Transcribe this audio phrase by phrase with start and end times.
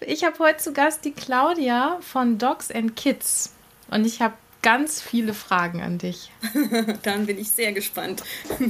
[0.00, 3.54] ich habe heute zu Gast die Claudia von Dogs and Kids
[3.90, 6.30] und ich habe ganz viele Fragen an dich.
[7.02, 8.22] Dann bin ich sehr gespannt.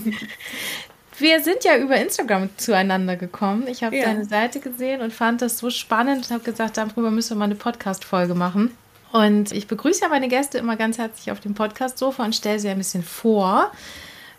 [1.16, 3.68] Wir sind ja über Instagram zueinander gekommen.
[3.68, 4.06] Ich habe ja.
[4.06, 7.44] deine Seite gesehen und fand das so spannend und habe gesagt, darüber müssen wir mal
[7.44, 8.76] eine Podcast-Folge machen.
[9.12, 12.68] Und ich begrüße ja meine Gäste immer ganz herzlich auf dem Podcast-Sofa und stelle sie
[12.68, 13.70] ein bisschen vor.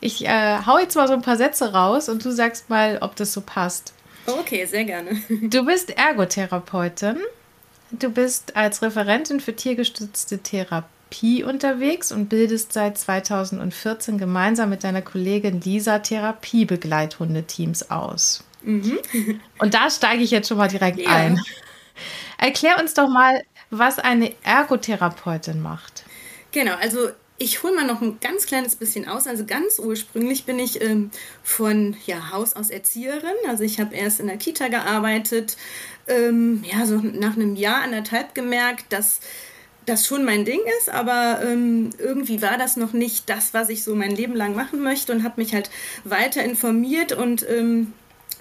[0.01, 3.15] Ich äh, hau jetzt mal so ein paar Sätze raus und du sagst mal, ob
[3.15, 3.94] das so passt.
[4.25, 5.21] Okay, sehr gerne.
[5.29, 7.17] Du bist Ergotherapeutin.
[7.91, 15.01] Du bist als Referentin für tiergestützte Therapie unterwegs und bildest seit 2014 gemeinsam mit deiner
[15.01, 18.43] Kollegin Lisa Therapiebegleithundeteams aus.
[18.63, 18.99] Mhm.
[19.59, 21.09] Und da steige ich jetzt schon mal direkt ja.
[21.09, 21.39] ein.
[22.37, 26.03] Erklär uns doch mal, was eine Ergotherapeutin macht.
[26.51, 29.27] Genau, also ich hole mal noch ein ganz kleines bisschen aus.
[29.27, 31.11] Also ganz ursprünglich bin ich ähm,
[31.43, 33.35] von ja, Haus aus Erzieherin.
[33.47, 35.57] Also ich habe erst in der Kita gearbeitet.
[36.07, 39.19] Ähm, ja, so nach einem Jahr, anderthalb gemerkt, dass
[39.85, 43.83] das schon mein Ding ist, aber ähm, irgendwie war das noch nicht das, was ich
[43.83, 45.69] so mein Leben lang machen möchte und habe mich halt
[46.03, 47.93] weiter informiert und ähm,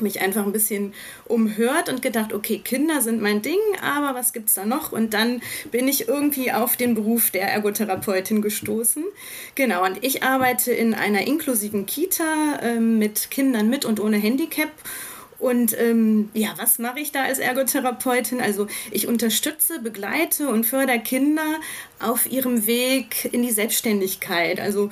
[0.02, 0.94] mich einfach ein bisschen
[1.26, 4.92] umhört und gedacht, okay, Kinder sind mein Ding, aber was gibt es da noch?
[4.92, 9.04] Und dann bin ich irgendwie auf den Beruf der Ergotherapeutin gestoßen.
[9.54, 14.70] Genau, und ich arbeite in einer inklusiven Kita äh, mit Kindern mit und ohne Handicap.
[15.38, 18.40] Und ähm, ja, was mache ich da als Ergotherapeutin?
[18.40, 21.60] Also ich unterstütze, begleite und fördere Kinder
[22.00, 24.58] auf ihrem Weg in die Selbstständigkeit.
[24.58, 24.90] Also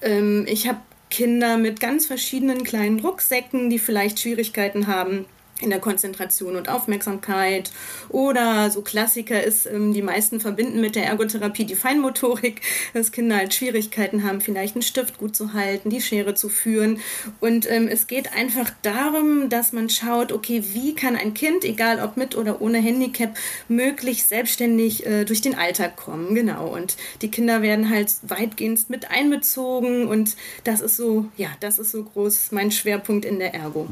[0.00, 0.78] ähm, ich habe
[1.10, 5.26] Kinder mit ganz verschiedenen kleinen Rucksäcken, die vielleicht Schwierigkeiten haben
[5.60, 7.72] in der Konzentration und Aufmerksamkeit.
[8.08, 12.60] Oder so Klassiker ist, ähm, die meisten verbinden mit der Ergotherapie die Feinmotorik,
[12.94, 17.00] dass Kinder halt Schwierigkeiten haben, vielleicht einen Stift gut zu halten, die Schere zu führen.
[17.40, 22.00] Und ähm, es geht einfach darum, dass man schaut, okay, wie kann ein Kind, egal
[22.00, 23.36] ob mit oder ohne Handicap,
[23.68, 26.34] möglichst selbstständig äh, durch den Alltag kommen.
[26.34, 26.68] Genau.
[26.68, 31.92] Und die Kinder werden halt weitgehend mit einbezogen und das ist so, ja, das ist
[31.92, 33.88] so groß mein Schwerpunkt in der Ergo.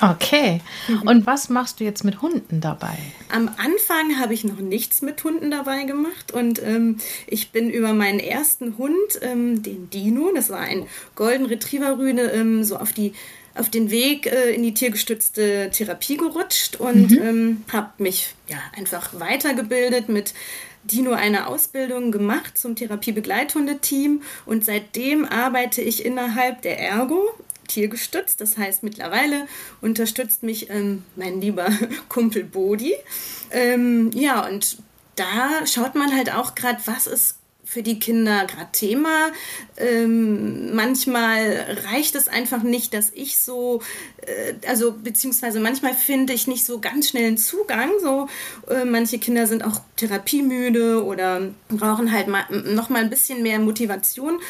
[0.00, 0.60] Okay.
[1.04, 2.96] Und was machst du jetzt mit Hunden dabei?
[3.30, 7.92] Am Anfang habe ich noch nichts mit Hunden dabei gemacht und ähm, ich bin über
[7.92, 12.92] meinen ersten Hund, ähm, den Dino, das war ein Golden Retriever Rüde, ähm, so auf
[12.92, 13.12] die
[13.54, 17.18] auf den Weg äh, in die tiergestützte Therapie gerutscht und mhm.
[17.22, 20.32] ähm, habe mich ja einfach weitergebildet mit
[20.84, 27.34] Dino eine Ausbildung gemacht zum Therapiebegleithundeteam und seitdem arbeite ich innerhalb der Ergo
[27.68, 28.40] tiergestützt.
[28.40, 29.46] Das heißt, mittlerweile
[29.80, 31.68] unterstützt mich ähm, mein lieber
[32.08, 32.94] Kumpel Bodi.
[33.50, 34.78] Ähm, ja, und
[35.16, 37.36] da schaut man halt auch gerade, was ist
[37.68, 39.30] für die Kinder gerade Thema.
[39.76, 43.82] Ähm, manchmal reicht es einfach nicht, dass ich so,
[44.22, 47.90] äh, also beziehungsweise manchmal finde ich nicht so ganz schnell einen Zugang.
[48.00, 48.26] So,
[48.70, 53.58] äh, manche Kinder sind auch therapiemüde oder brauchen halt mal, noch mal ein bisschen mehr
[53.58, 54.40] Motivation.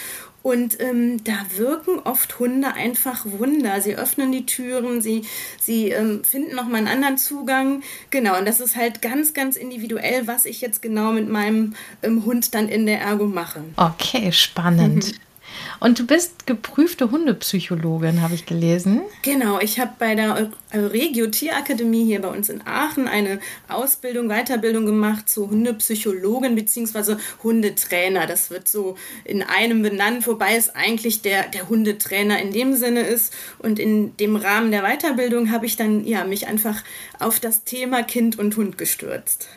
[0.49, 3.83] Und ähm, da wirken oft Hunde einfach Wunder.
[3.83, 5.27] Sie öffnen die Türen, sie,
[5.61, 7.83] sie ähm, finden nochmal einen anderen Zugang.
[8.09, 12.25] Genau, und das ist halt ganz, ganz individuell, was ich jetzt genau mit meinem ähm,
[12.25, 13.63] Hund dann in der Ergo mache.
[13.77, 15.21] Okay, spannend.
[15.81, 19.03] Und du bist geprüfte Hundepsychologin, habe ich gelesen.
[19.23, 24.87] Genau, ich habe bei der Regio Tierakademie hier bei uns in Aachen eine Ausbildung, Weiterbildung
[24.87, 27.17] gemacht zur Hundepsychologin bzw.
[27.43, 28.27] Hundetrainer.
[28.27, 33.03] Das wird so in einem benannt, wobei es eigentlich der, der Hundetrainer in dem Sinne
[33.03, 33.33] ist.
[33.59, 36.83] Und in dem Rahmen der Weiterbildung habe ich dann ja, mich einfach
[37.21, 39.49] auf das Thema Kind und Hund gestürzt.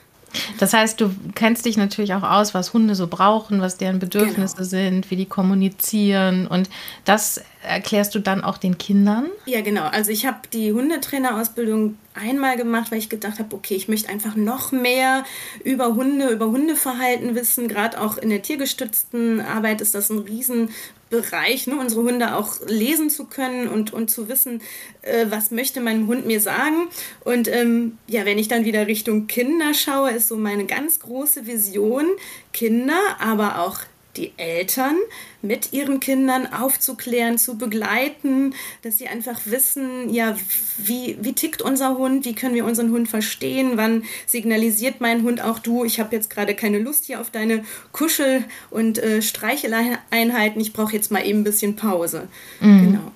[0.59, 4.57] Das heißt, du kennst dich natürlich auch aus, was Hunde so brauchen, was deren Bedürfnisse
[4.57, 4.67] genau.
[4.67, 6.47] sind, wie die kommunizieren.
[6.47, 6.69] Und
[7.05, 9.27] das erklärst du dann auch den Kindern?
[9.45, 9.83] Ja, genau.
[9.83, 14.35] Also ich habe die Hundetrainerausbildung einmal gemacht, weil ich gedacht habe, okay, ich möchte einfach
[14.35, 15.23] noch mehr
[15.63, 17.67] über Hunde, über Hundeverhalten wissen.
[17.67, 21.75] Gerade auch in der tiergestützten Arbeit ist das ein Riesenbereich, ne?
[21.79, 24.61] unsere Hunde auch lesen zu können und, und zu wissen,
[25.03, 26.87] äh, was möchte mein Hund mir sagen.
[27.23, 31.45] Und ähm, ja, wenn ich dann wieder Richtung Kinder schaue, ist so meine ganz große
[31.45, 32.07] Vision,
[32.51, 33.77] Kinder, aber auch
[34.17, 34.95] die Eltern
[35.41, 38.53] mit ihren Kindern aufzuklären, zu begleiten,
[38.83, 40.35] dass sie einfach wissen, ja,
[40.77, 45.41] wie, wie tickt unser Hund, wie können wir unseren Hund verstehen, wann signalisiert mein Hund
[45.41, 50.61] auch du, ich habe jetzt gerade keine Lust hier auf deine Kuschel- und äh, Streicheleinheiten,
[50.61, 52.27] ich brauche jetzt mal eben ein bisschen Pause.
[52.59, 52.85] Mhm.
[52.85, 53.11] Genau.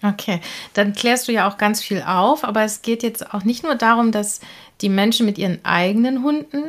[0.00, 0.40] Okay,
[0.74, 3.74] dann klärst du ja auch ganz viel auf, aber es geht jetzt auch nicht nur
[3.74, 4.40] darum, dass
[4.80, 6.62] die Menschen mit ihren eigenen Hunden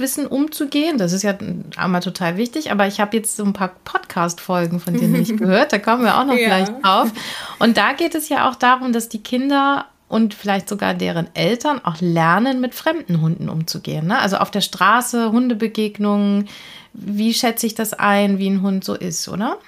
[0.00, 0.98] wissen, umzugehen.
[0.98, 1.36] Das ist ja
[1.76, 5.72] einmal total wichtig, aber ich habe jetzt so ein paar Podcast-Folgen von denen nicht gehört.
[5.72, 6.46] Da kommen wir auch noch ja.
[6.46, 7.12] gleich drauf.
[7.58, 11.80] Und da geht es ja auch darum, dass die Kinder und vielleicht sogar deren Eltern
[11.84, 14.08] auch lernen, mit fremden Hunden umzugehen.
[14.08, 14.18] Ne?
[14.18, 16.48] Also auf der Straße, Hundebegegnungen.
[16.92, 19.58] Wie schätze ich das ein, wie ein Hund so ist, oder?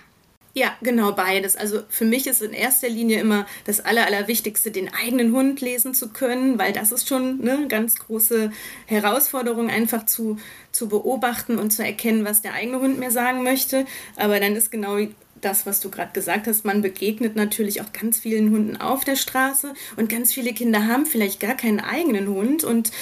[0.54, 1.56] Ja, genau beides.
[1.56, 5.94] Also für mich ist in erster Linie immer das Aller, Allerwichtigste, den eigenen Hund lesen
[5.94, 8.52] zu können, weil das ist schon eine ganz große
[8.84, 10.38] Herausforderung, einfach zu,
[10.70, 13.86] zu beobachten und zu erkennen, was der eigene Hund mir sagen möchte.
[14.16, 14.98] Aber dann ist genau
[15.40, 19.16] das, was du gerade gesagt hast, man begegnet natürlich auch ganz vielen Hunden auf der
[19.16, 22.92] Straße und ganz viele Kinder haben vielleicht gar keinen eigenen Hund und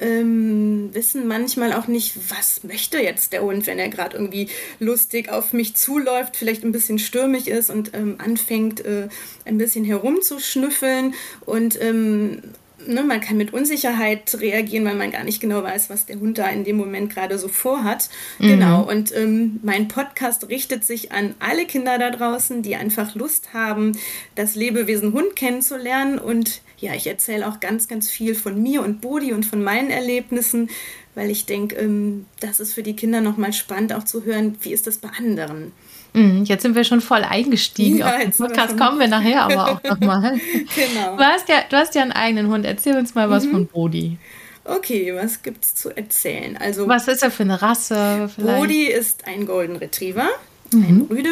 [0.00, 4.48] ähm, wissen manchmal auch nicht, was möchte jetzt der Hund, wenn er gerade irgendwie
[4.78, 9.08] lustig auf mich zuläuft, vielleicht ein bisschen stürmig ist und ähm, anfängt äh,
[9.44, 11.14] ein bisschen herumzuschnüffeln
[11.46, 12.42] und ähm,
[12.86, 16.38] ne, man kann mit Unsicherheit reagieren, weil man gar nicht genau weiß, was der Hund
[16.38, 18.08] da in dem Moment gerade so vorhat.
[18.38, 18.48] Mhm.
[18.48, 18.88] Genau.
[18.88, 23.92] Und ähm, mein Podcast richtet sich an alle Kinder da draußen, die einfach Lust haben,
[24.34, 26.18] das Lebewesen Hund kennenzulernen.
[26.18, 29.90] Und ja, ich erzähle auch ganz, ganz viel von mir und Bodi und von meinen
[29.90, 30.70] Erlebnissen,
[31.14, 34.72] weil ich denke, ähm, das ist für die Kinder nochmal spannend auch zu hören, wie
[34.72, 35.72] ist das bei anderen.
[36.12, 37.98] Mhm, jetzt sind wir schon voll eingestiegen.
[37.98, 40.40] Ja, Auf den Podcast kommen wir nachher aber auch nochmal.
[40.74, 41.16] genau.
[41.16, 42.64] Du hast, ja, du hast ja einen eigenen Hund.
[42.64, 43.50] Erzähl uns mal was mhm.
[43.50, 44.16] von Bodi.
[44.64, 46.56] Okay, was gibt es zu erzählen?
[46.56, 48.30] Also, was ist er für eine Rasse?
[48.34, 48.58] Vielleicht?
[48.58, 50.28] Bodi ist ein Golden Retriever,
[50.72, 50.82] mhm.
[50.82, 51.30] ein Rüde.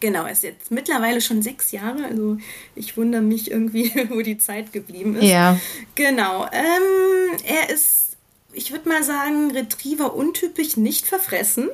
[0.00, 2.04] Genau, er ist jetzt mittlerweile schon sechs Jahre.
[2.04, 2.38] Also
[2.74, 5.24] ich wundere mich irgendwie, wo die Zeit geblieben ist.
[5.24, 5.58] Ja.
[5.94, 6.46] Genau.
[6.52, 8.16] Ähm, er ist,
[8.52, 11.68] ich würde mal sagen, Retriever untypisch nicht verfressen.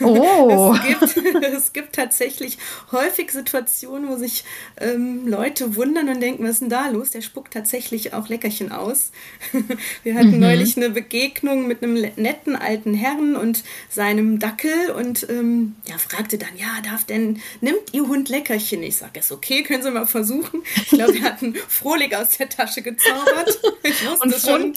[0.00, 0.74] Oh.
[1.00, 2.58] es, gibt, es gibt tatsächlich
[2.92, 4.44] häufig Situationen, wo sich
[4.80, 7.10] ähm, Leute wundern und denken, was ist denn da los?
[7.10, 9.12] Der spuckt tatsächlich auch Leckerchen aus.
[10.02, 10.40] Wir hatten mhm.
[10.40, 16.38] neulich eine Begegnung mit einem netten alten Herrn und seinem Dackel und ähm, ja, fragte
[16.38, 18.82] dann, ja, darf denn, nimmt Ihr Hund Leckerchen?
[18.82, 20.62] Ich sage, ist okay, können Sie mal versuchen.
[20.76, 23.58] Ich glaube, er hat einen Frohlig aus der Tasche gezaubert.
[23.82, 24.74] Ich wusste und schon.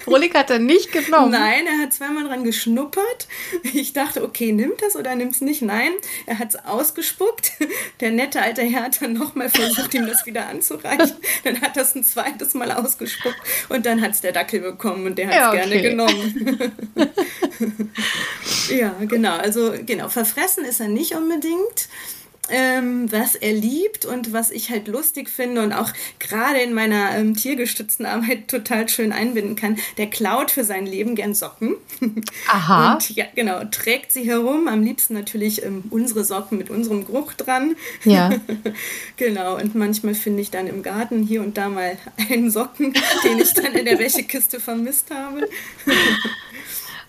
[0.00, 1.32] Frohlig hat er nicht genommen.
[1.32, 3.28] Nein, er hat zweimal dran geschnuppert.
[3.62, 5.62] Ich dachte, okay, nimmt das oder nimmt es nicht?
[5.62, 5.92] Nein,
[6.26, 7.52] er hat es ausgespuckt.
[8.00, 11.12] Der nette alte Herr hat dann nochmal versucht, ihm das wieder anzureichen.
[11.44, 13.36] Dann hat er es ein zweites Mal ausgespuckt
[13.68, 15.68] und dann hat es der Dackel bekommen und der hat es ja, okay.
[15.68, 16.72] gerne genommen.
[18.70, 19.36] ja, genau.
[19.36, 21.88] Also genau, verfressen ist er nicht unbedingt
[22.50, 27.16] ähm, was er liebt und was ich halt lustig finde und auch gerade in meiner
[27.16, 29.78] ähm, tiergestützten Arbeit total schön einbinden kann.
[29.98, 31.76] Der klaut für sein Leben gern Socken.
[32.48, 32.94] Aha.
[32.94, 34.68] Und ja, genau, trägt sie herum.
[34.68, 37.76] Am liebsten natürlich ähm, unsere Socken mit unserem Geruch dran.
[38.04, 38.30] Ja.
[39.16, 41.98] genau, und manchmal finde ich dann im Garten hier und da mal
[42.30, 42.94] einen Socken,
[43.24, 45.48] den ich dann in der Wäschekiste vermisst habe.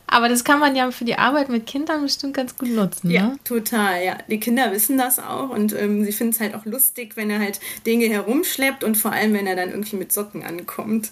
[0.09, 3.11] Aber das kann man ja für die Arbeit mit Kindern bestimmt ganz gut nutzen.
[3.11, 3.39] Ja, ne?
[3.43, 4.03] total.
[4.03, 7.29] Ja, die Kinder wissen das auch und ähm, sie finden es halt auch lustig, wenn
[7.29, 11.11] er halt Dinge herumschleppt und vor allem, wenn er dann irgendwie mit Socken ankommt.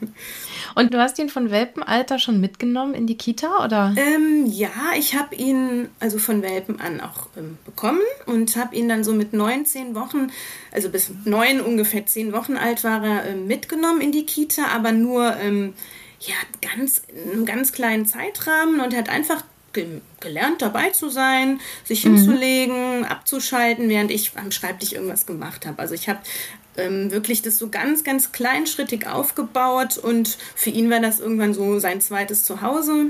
[0.74, 3.92] und du hast ihn von Welpenalter schon mitgenommen in die Kita, oder?
[3.96, 8.88] Ähm, ja, ich habe ihn also von Welpen an auch ähm, bekommen und habe ihn
[8.88, 10.30] dann so mit neun, zehn Wochen,
[10.70, 14.92] also bis neun ungefähr zehn Wochen alt war er, äh, mitgenommen in die Kita, aber
[14.92, 15.74] nur ähm,
[16.26, 21.08] ja, ganz, in einem ganz kleinen Zeitrahmen und er hat einfach ge gelernt, dabei zu
[21.08, 22.16] sein, sich mhm.
[22.16, 25.80] hinzulegen, abzuschalten, während ich am Schreibtisch irgendwas gemacht habe.
[25.80, 26.20] Also ich habe
[26.76, 31.78] ähm, wirklich das so ganz, ganz kleinschrittig aufgebaut und für ihn war das irgendwann so
[31.78, 33.06] sein zweites Zuhause.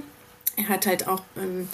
[0.57, 1.69] Er hat halt auch ähm,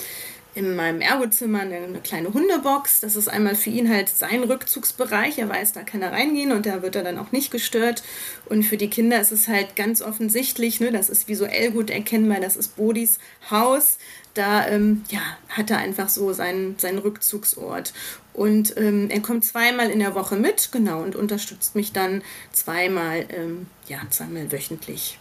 [0.58, 3.00] in meinem Ergozimmer eine, eine, kleine Hundebox.
[3.00, 5.38] Das ist einmal für ihn halt sein Rückzugsbereich.
[5.38, 8.02] Er weiß, da kann er reingehen und da wird er dann auch nicht gestört.
[8.46, 12.40] Und für die Kinder ist es halt ganz offensichtlich, ne, das ist visuell gut erkennbar,
[12.40, 13.98] das ist Bodis Haus.
[14.34, 17.92] Da ähm, ja, hat er einfach so seinen, seinen Rückzugsort.
[18.32, 22.22] Und ähm, er kommt zweimal in der Woche mit, genau, und unterstützt mich dann
[22.52, 25.20] zweimal, ähm, ja, zweimal wöchentlich.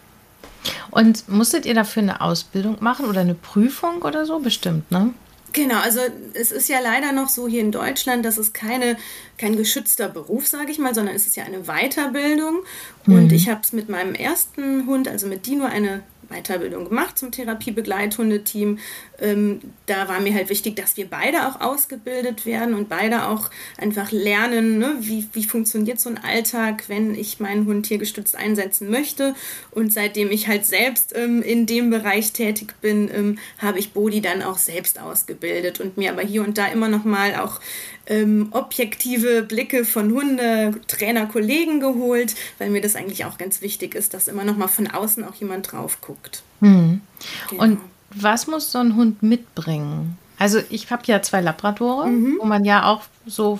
[0.89, 4.39] Und musstet ihr dafür eine Ausbildung machen oder eine Prüfung oder so?
[4.39, 5.13] Bestimmt, ne?
[5.57, 6.01] Genau, also
[6.35, 8.95] es ist ja leider noch so hier in Deutschland, dass es keine,
[9.39, 12.59] kein geschützter Beruf, sage ich mal, sondern es ist ja eine Weiterbildung.
[13.07, 13.15] Mhm.
[13.15, 17.31] Und ich habe es mit meinem ersten Hund, also mit Dino, eine Weiterbildung gemacht zum
[17.31, 18.79] Therapiebegleithundeteam.
[19.19, 23.49] Ähm, da war mir halt wichtig, dass wir beide auch ausgebildet werden und beide auch
[23.77, 28.89] einfach lernen, ne, wie, wie funktioniert so ein Alltag, wenn ich meinen Hund tiergestützt einsetzen
[28.89, 29.35] möchte.
[29.71, 34.21] Und seitdem ich halt selbst ähm, in dem Bereich tätig bin, ähm, habe ich Bodi
[34.21, 37.59] dann auch selbst ausgebildet und mir aber hier und da immer noch mal auch
[38.07, 43.95] ähm, objektive Blicke von Hunde, Trainer, Kollegen geholt, weil mir das eigentlich auch ganz wichtig
[43.95, 46.16] ist, dass immer noch mal von außen auch jemand drauf guckt.
[46.61, 47.01] Hm.
[47.49, 47.63] Genau.
[47.63, 47.79] Und
[48.11, 50.17] was muss so ein Hund mitbringen?
[50.39, 52.37] Also ich habe ja zwei Labradore, mhm.
[52.39, 53.59] wo man ja auch so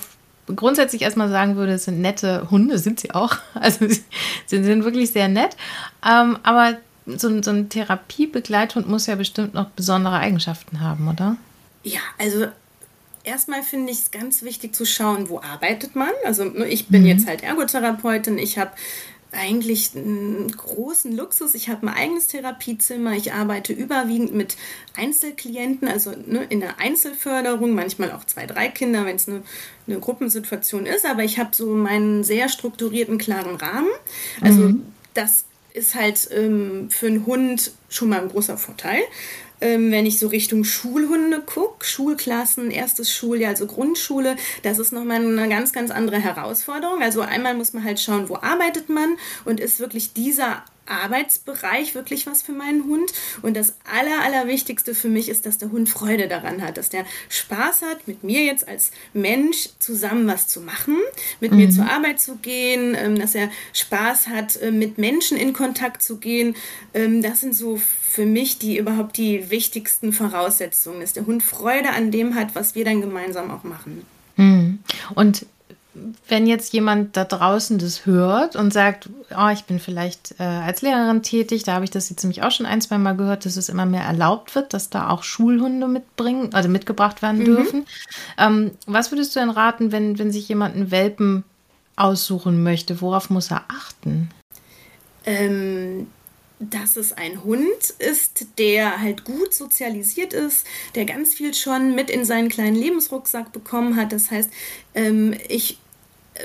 [0.56, 3.36] grundsätzlich erstmal sagen würde, es sind nette Hunde, sind sie auch.
[3.54, 5.58] Also sie sind wirklich sehr nett.
[6.08, 11.38] Ähm, aber so, so ein Therapiebegleithund muss ja bestimmt noch besondere Eigenschaften haben, oder?
[11.84, 12.48] Ja, also
[13.24, 16.12] erstmal finde ich es ganz wichtig zu schauen, wo arbeitet man.
[16.26, 17.08] Also ne, ich bin mhm.
[17.08, 18.72] jetzt halt Ergotherapeutin, ich habe
[19.38, 21.54] eigentlich einen großen Luxus.
[21.54, 23.14] Ich habe ein eigenes Therapiezimmer.
[23.14, 24.58] Ich arbeite überwiegend mit
[24.96, 29.44] Einzelklienten, also ne, in der Einzelförderung, manchmal auch zwei, drei Kinder, wenn es eine,
[29.88, 31.06] eine, Gruppensituation ist.
[31.06, 33.90] Aber ich habe so meinen sehr strukturierten, klaren Rahmen.
[34.42, 34.86] Also mhm.
[35.14, 39.02] das ist halt ähm, für einen Hund schon mal ein großer Vorteil.
[39.60, 45.18] Ähm, wenn ich so Richtung Schulhunde gucke, Schulklassen, erstes Schuljahr, also Grundschule, das ist nochmal
[45.18, 47.02] eine ganz, ganz andere Herausforderung.
[47.02, 52.26] Also einmal muss man halt schauen, wo arbeitet man und ist wirklich dieser Arbeitsbereich wirklich
[52.26, 53.12] was für meinen Hund.
[53.42, 57.06] Und das Aller, Allerwichtigste für mich ist, dass der Hund Freude daran hat, dass der
[57.30, 60.98] Spaß hat, mit mir jetzt als Mensch zusammen was zu machen,
[61.40, 61.58] mit mhm.
[61.58, 66.02] mir zur Arbeit zu gehen, ähm, dass er Spaß hat, äh, mit Menschen in Kontakt
[66.02, 66.56] zu gehen.
[66.94, 67.80] Ähm, das sind so
[68.18, 72.74] für mich die überhaupt die wichtigsten Voraussetzungen, dass der Hund Freude an dem hat, was
[72.74, 74.08] wir dann gemeinsam auch machen.
[74.38, 74.80] Mhm.
[75.14, 75.46] Und
[76.28, 79.08] wenn jetzt jemand da draußen das hört und sagt,
[79.38, 82.50] oh, ich bin vielleicht äh, als Lehrerin tätig, da habe ich das jetzt nämlich auch
[82.50, 85.88] schon ein, zwei Mal gehört, dass es immer mehr erlaubt wird, dass da auch Schulhunde
[85.88, 87.46] mitbringen, also mitgebracht werden mhm.
[87.46, 87.86] dürfen.
[88.40, 91.44] Ähm, was würdest du denn raten, wenn, wenn sich jemand einen Welpen
[91.96, 93.00] aussuchen möchte?
[93.00, 94.32] Worauf muss er achten?
[95.24, 96.08] Ähm,
[96.60, 102.10] dass es ein Hund ist, der halt gut sozialisiert ist, der ganz viel schon mit
[102.10, 104.12] in seinen kleinen Lebensrucksack bekommen hat.
[104.12, 104.50] Das heißt,
[104.96, 105.78] ähm, ich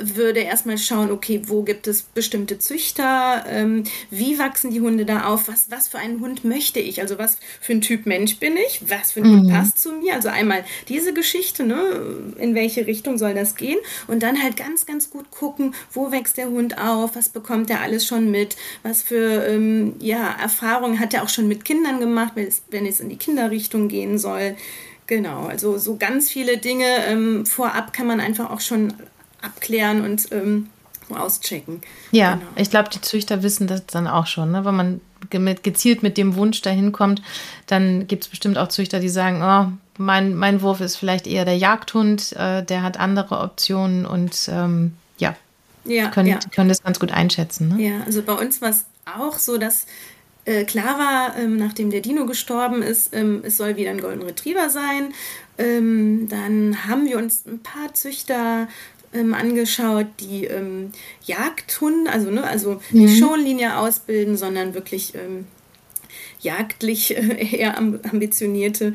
[0.01, 5.25] würde erstmal schauen, okay, wo gibt es bestimmte Züchter, ähm, wie wachsen die Hunde da
[5.25, 8.57] auf, was, was für einen Hund möchte ich, also was für ein Typ Mensch bin
[8.57, 9.41] ich, was für ein mhm.
[9.41, 13.79] Hund passt zu mir, also einmal diese Geschichte, ne, in welche Richtung soll das gehen?
[14.07, 17.81] Und dann halt ganz, ganz gut gucken, wo wächst der Hund auf, was bekommt er
[17.81, 22.33] alles schon mit, was für ähm, ja, Erfahrungen hat er auch schon mit Kindern gemacht,
[22.35, 24.57] wenn es, wenn es in die Kinderrichtung gehen soll.
[25.07, 28.95] Genau, also so ganz viele Dinge ähm, vorab kann man einfach auch schon
[29.43, 30.69] abklären und ähm,
[31.11, 31.83] auschecken.
[32.11, 32.47] Ja, genau.
[32.57, 34.51] ich glaube, die Züchter wissen das dann auch schon.
[34.51, 34.65] Ne?
[34.65, 35.01] Wenn man
[35.63, 37.23] gezielt mit dem Wunsch dahin kommt,
[37.67, 41.45] dann gibt es bestimmt auch Züchter, die sagen, oh, mein, mein Wurf ist vielleicht eher
[41.45, 45.37] der Jagdhund, äh, der hat andere Optionen und ähm, ja,
[45.85, 46.39] ja, können, ja.
[46.55, 47.69] können das ganz gut einschätzen.
[47.69, 47.83] Ne?
[47.83, 49.87] Ja, also bei uns war es auch so, dass
[50.45, 54.23] äh, klar war, ähm, nachdem der Dino gestorben ist, ähm, es soll wieder ein Golden
[54.23, 55.15] Retriever sein.
[55.59, 58.67] Ähm, dann haben wir uns ein paar Züchter
[59.13, 60.93] ähm, angeschaut, die ähm,
[61.25, 62.99] Jagdhunde, also, ne, also mhm.
[62.99, 65.47] die Schonlinie ausbilden, sondern wirklich ähm,
[66.41, 68.95] jagdlich äh, eher ambitionierte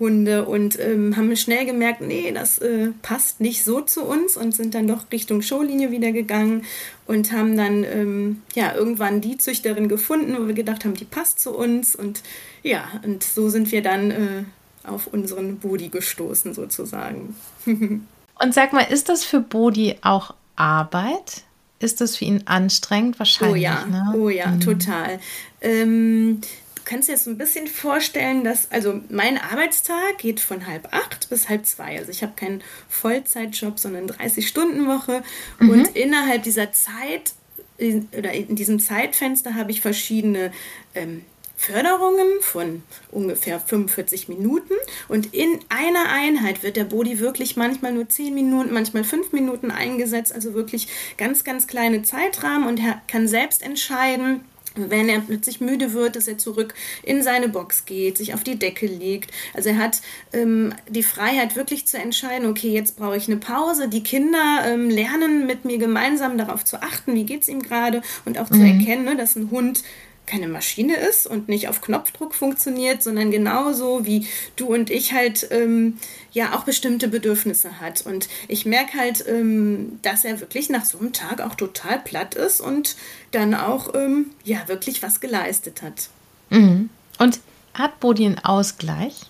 [0.00, 4.52] Hunde und ähm, haben schnell gemerkt, nee, das äh, passt nicht so zu uns und
[4.52, 6.64] sind dann doch Richtung Showlinie wieder gegangen
[7.06, 11.38] und haben dann ähm, ja irgendwann die Züchterin gefunden, wo wir gedacht haben, die passt
[11.38, 12.22] zu uns und
[12.62, 14.44] ja, und so sind wir dann äh,
[14.82, 17.36] auf unseren Budi gestoßen sozusagen.
[18.40, 21.44] Und sag mal, ist das für Bodi auch Arbeit?
[21.78, 23.18] Ist das für ihn anstrengend?
[23.18, 23.54] Wahrscheinlich.
[23.54, 24.14] Oh ja, ne?
[24.16, 24.60] oh ja, mhm.
[24.60, 25.20] total.
[25.60, 30.88] Ähm, du kannst dir jetzt ein bisschen vorstellen, dass, also mein Arbeitstag geht von halb
[30.92, 31.98] acht bis halb zwei.
[31.98, 35.22] Also ich habe keinen Vollzeitjob, sondern 30-Stunden-Woche.
[35.58, 35.70] Mhm.
[35.70, 37.32] Und innerhalb dieser Zeit,
[37.76, 40.52] in, oder in diesem Zeitfenster habe ich verschiedene
[40.94, 41.24] ähm,
[41.66, 44.74] Förderungen von ungefähr 45 Minuten
[45.08, 49.70] und in einer Einheit wird der Body wirklich manchmal nur 10 Minuten, manchmal 5 Minuten
[49.70, 54.40] eingesetzt, also wirklich ganz, ganz kleine Zeitrahmen und er kann selbst entscheiden,
[54.76, 58.58] wenn er plötzlich müde wird, dass er zurück in seine Box geht, sich auf die
[58.58, 59.30] Decke legt.
[59.54, 60.00] Also er hat
[60.32, 63.88] ähm, die Freiheit wirklich zu entscheiden, okay, jetzt brauche ich eine Pause.
[63.88, 68.02] Die Kinder ähm, lernen mit mir gemeinsam darauf zu achten, wie geht es ihm gerade
[68.24, 68.54] und auch mhm.
[68.54, 69.84] zu erkennen, ne, dass ein Hund
[70.26, 74.26] keine Maschine ist und nicht auf Knopfdruck funktioniert, sondern genauso wie
[74.56, 75.98] du und ich halt ähm,
[76.32, 78.06] ja auch bestimmte Bedürfnisse hat.
[78.06, 82.34] Und ich merke halt, ähm, dass er wirklich nach so einem Tag auch total platt
[82.34, 82.96] ist und
[83.30, 86.08] dann auch ähm, ja wirklich was geleistet hat.
[86.50, 86.88] Mhm.
[87.18, 87.40] Und
[87.74, 89.26] hat Bodi einen Ausgleich?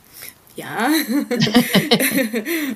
[0.56, 0.88] Ja,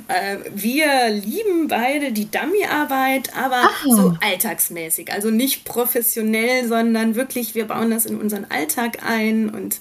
[0.08, 3.94] äh, wir lieben beide die Dummyarbeit, aber oh.
[3.94, 5.12] so alltagsmäßig.
[5.12, 9.78] Also nicht professionell, sondern wirklich, wir bauen das in unseren Alltag ein und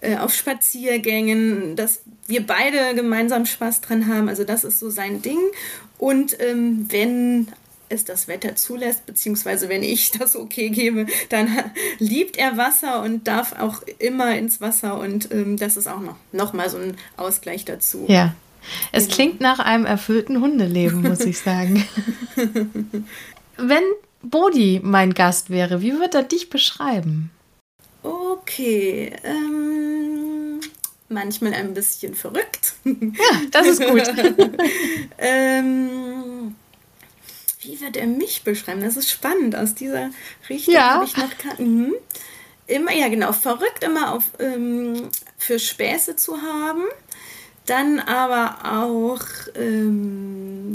[0.00, 4.28] äh, auf Spaziergängen, dass wir beide gemeinsam Spaß dran haben.
[4.28, 5.40] Also das ist so sein Ding.
[5.98, 7.48] Und ähm, wenn
[7.90, 11.48] es das Wetter zulässt, beziehungsweise wenn ich das okay gebe, dann
[11.98, 16.16] liebt er Wasser und darf auch immer ins Wasser und ähm, das ist auch noch,
[16.32, 18.06] noch mal so ein Ausgleich dazu.
[18.08, 18.34] Ja.
[18.92, 19.14] Es genau.
[19.14, 21.84] klingt nach einem erfüllten Hundeleben, muss ich sagen.
[23.56, 23.82] wenn
[24.22, 27.30] Bodi mein Gast wäre, wie würde er dich beschreiben?
[28.02, 30.60] Okay, ähm,
[31.08, 32.74] manchmal ein bisschen verrückt.
[32.84, 34.02] Ja, das ist gut.
[35.18, 36.54] ähm,
[37.60, 38.80] wie wird er mich beschreiben?
[38.80, 39.54] Das ist spannend.
[39.54, 40.10] Aus dieser
[40.48, 40.94] Richtung ja.
[40.94, 41.94] habe ich noch mhm.
[42.66, 46.84] immer, ja genau, verrückt immer auf ähm, für Späße zu haben.
[47.66, 49.24] Dann aber auch
[49.54, 50.72] ähm,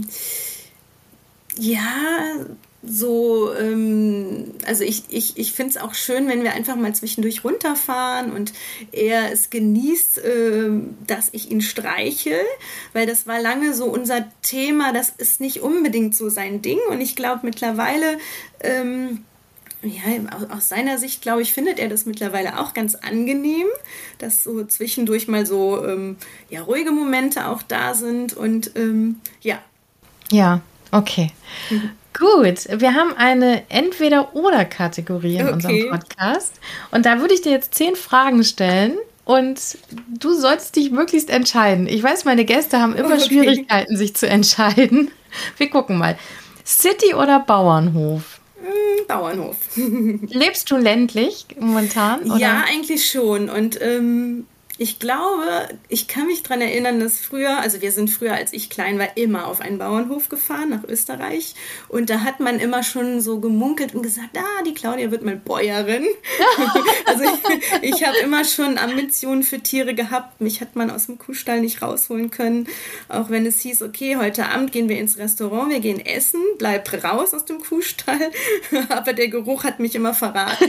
[1.58, 2.46] ja
[2.88, 7.44] so, ähm, also ich, ich, ich finde es auch schön, wenn wir einfach mal zwischendurch
[7.44, 8.54] runterfahren und
[8.92, 10.70] er es genießt, äh,
[11.08, 12.40] dass ich ihn streichel,
[12.94, 17.02] weil das war lange so unser Thema, das ist nicht unbedingt so sein Ding und
[17.02, 18.18] ich glaube mittlerweile,
[18.62, 19.24] ähm,
[19.82, 20.02] ja,
[20.50, 23.68] aus seiner Sicht, glaube ich, findet er das mittlerweile auch ganz angenehm,
[24.18, 26.18] dass so zwischendurch mal so ähm,
[26.50, 29.60] ja, ruhige Momente auch da sind und ähm, ja.
[30.32, 30.62] Ja,
[30.92, 31.32] okay.
[31.70, 31.92] Mhm.
[32.18, 35.54] Gut, wir haben eine Entweder-Oder-Kategorie in okay.
[35.54, 36.60] unserem Podcast.
[36.92, 38.98] Und da würde ich dir jetzt zehn Fragen stellen.
[39.26, 39.60] Und
[40.08, 41.88] du sollst dich möglichst entscheiden.
[41.88, 43.26] Ich weiß, meine Gäste haben immer okay.
[43.28, 45.12] Schwierigkeiten, sich zu entscheiden.
[45.58, 46.18] Wir gucken mal.
[46.64, 48.40] City oder Bauernhof?
[48.62, 49.58] Hm, Bauernhof.
[49.76, 52.22] Lebst du ländlich momentan?
[52.24, 52.38] Oder?
[52.38, 53.50] Ja, eigentlich schon.
[53.50, 54.46] Und ähm,
[54.78, 58.70] ich glaube, ich kann mich daran erinnern, dass früher, also wir sind früher, als ich
[58.70, 61.56] klein war, immer auf einen Bauernhof gefahren nach Österreich.
[61.88, 65.38] Und da hat man immer schon so gemunkelt und gesagt, ah, die Claudia wird mal
[65.38, 66.06] Bäuerin.
[67.06, 70.42] also ich, ich habe immer schon Ambitionen für Tiere gehabt.
[70.42, 72.68] Mich hat man aus dem Kuhstall nicht rausholen können.
[73.08, 76.92] Auch wenn es hieß, okay, heute Abend gehen wir ins Restaurant, wir gehen essen, bleib
[77.02, 78.32] raus aus dem Kuhstall.
[78.90, 80.66] Aber der Geruch hat mich immer verraten.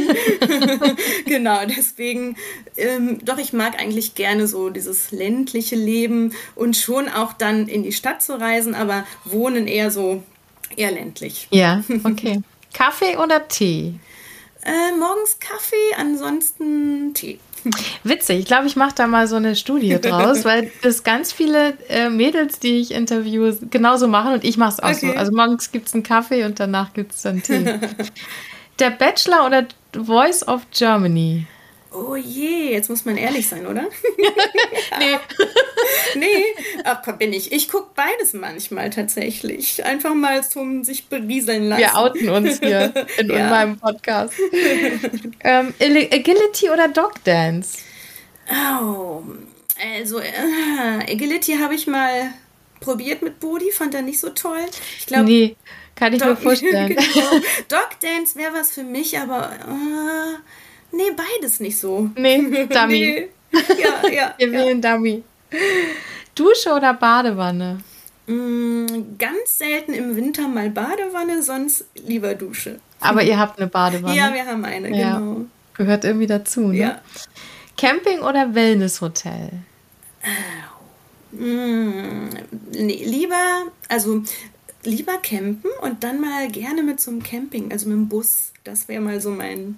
[1.26, 2.36] genau, deswegen,
[2.76, 7.66] ähm, doch, ich mag eigentlich eigentlich gerne so dieses ländliche Leben und schon auch dann
[7.66, 10.22] in die Stadt zu reisen, aber wohnen eher so
[10.76, 11.48] eher ländlich.
[11.50, 12.42] Ja, okay.
[12.74, 13.94] Kaffee oder Tee?
[14.62, 17.38] Äh, morgens Kaffee, ansonsten Tee.
[18.04, 21.78] Witzig, ich glaube, ich mache da mal so eine Studie draus, weil das ganz viele
[21.88, 25.12] äh, Mädels, die ich interviewe, genauso machen und ich mache es auch okay.
[25.12, 25.18] so.
[25.18, 27.64] Also morgens gibt es einen Kaffee und danach gibt es dann Tee.
[28.78, 31.46] Der Bachelor oder Voice of Germany?
[31.98, 33.82] Oh je, jetzt muss man ehrlich sein, oder?
[34.98, 35.16] nee.
[36.14, 36.44] nee,
[36.84, 37.52] ach komm, bin ich.
[37.52, 39.82] Ich gucke beides manchmal tatsächlich.
[39.84, 41.80] Einfach mal zum sich berieseln lassen.
[41.80, 43.48] Wir outen uns hier in, ja.
[43.48, 44.34] meinem Podcast.
[45.42, 47.78] ähm, Agility oder Dog Dance?
[48.50, 49.22] Oh,
[49.96, 52.32] also äh, Agility habe ich mal
[52.80, 54.66] probiert mit Bodi, fand er nicht so toll.
[54.98, 55.24] Ich glaube.
[55.24, 55.56] Nee,
[55.94, 56.88] kann ich Dog, mir vorstellen.
[56.88, 57.30] genau.
[57.68, 59.50] Dog Dance wäre was für mich, aber.
[59.66, 60.38] Uh,
[60.96, 62.10] Nee, beides nicht so.
[62.16, 62.68] Nee, Dummy.
[62.98, 63.28] nee.
[63.52, 64.34] Ja, ja.
[64.38, 64.52] Wir ja.
[64.52, 65.22] wählen Dummy.
[66.34, 67.80] Dusche oder Badewanne?
[68.26, 68.86] Mm,
[69.18, 72.80] ganz selten im Winter mal Badewanne, sonst lieber Dusche.
[73.00, 74.16] Aber ihr habt eine Badewanne?
[74.16, 75.18] Ja, wir haben eine, ja.
[75.18, 75.44] genau.
[75.74, 76.78] Gehört irgendwie dazu, ne?
[76.78, 77.00] Ja.
[77.76, 79.50] Camping oder Wellnesshotel?
[81.32, 82.28] Mm,
[82.72, 84.22] nee, lieber, also
[84.82, 88.52] lieber campen und dann mal gerne mit so einem Camping, also mit dem Bus.
[88.64, 89.76] Das wäre mal so mein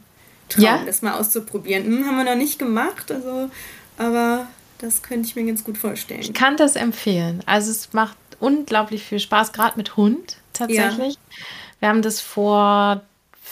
[0.48, 0.82] Traum, ja?
[0.84, 1.84] das mal auszuprobieren.
[1.84, 3.50] Hm, haben wir noch nicht gemacht, also,
[3.96, 4.46] aber
[4.78, 6.20] das könnte ich mir ganz gut vorstellen.
[6.20, 7.42] Ich kann das empfehlen.
[7.46, 11.14] Also es macht unglaublich viel Spaß, gerade mit Hund tatsächlich.
[11.14, 11.44] Ja.
[11.80, 13.02] Wir haben das vor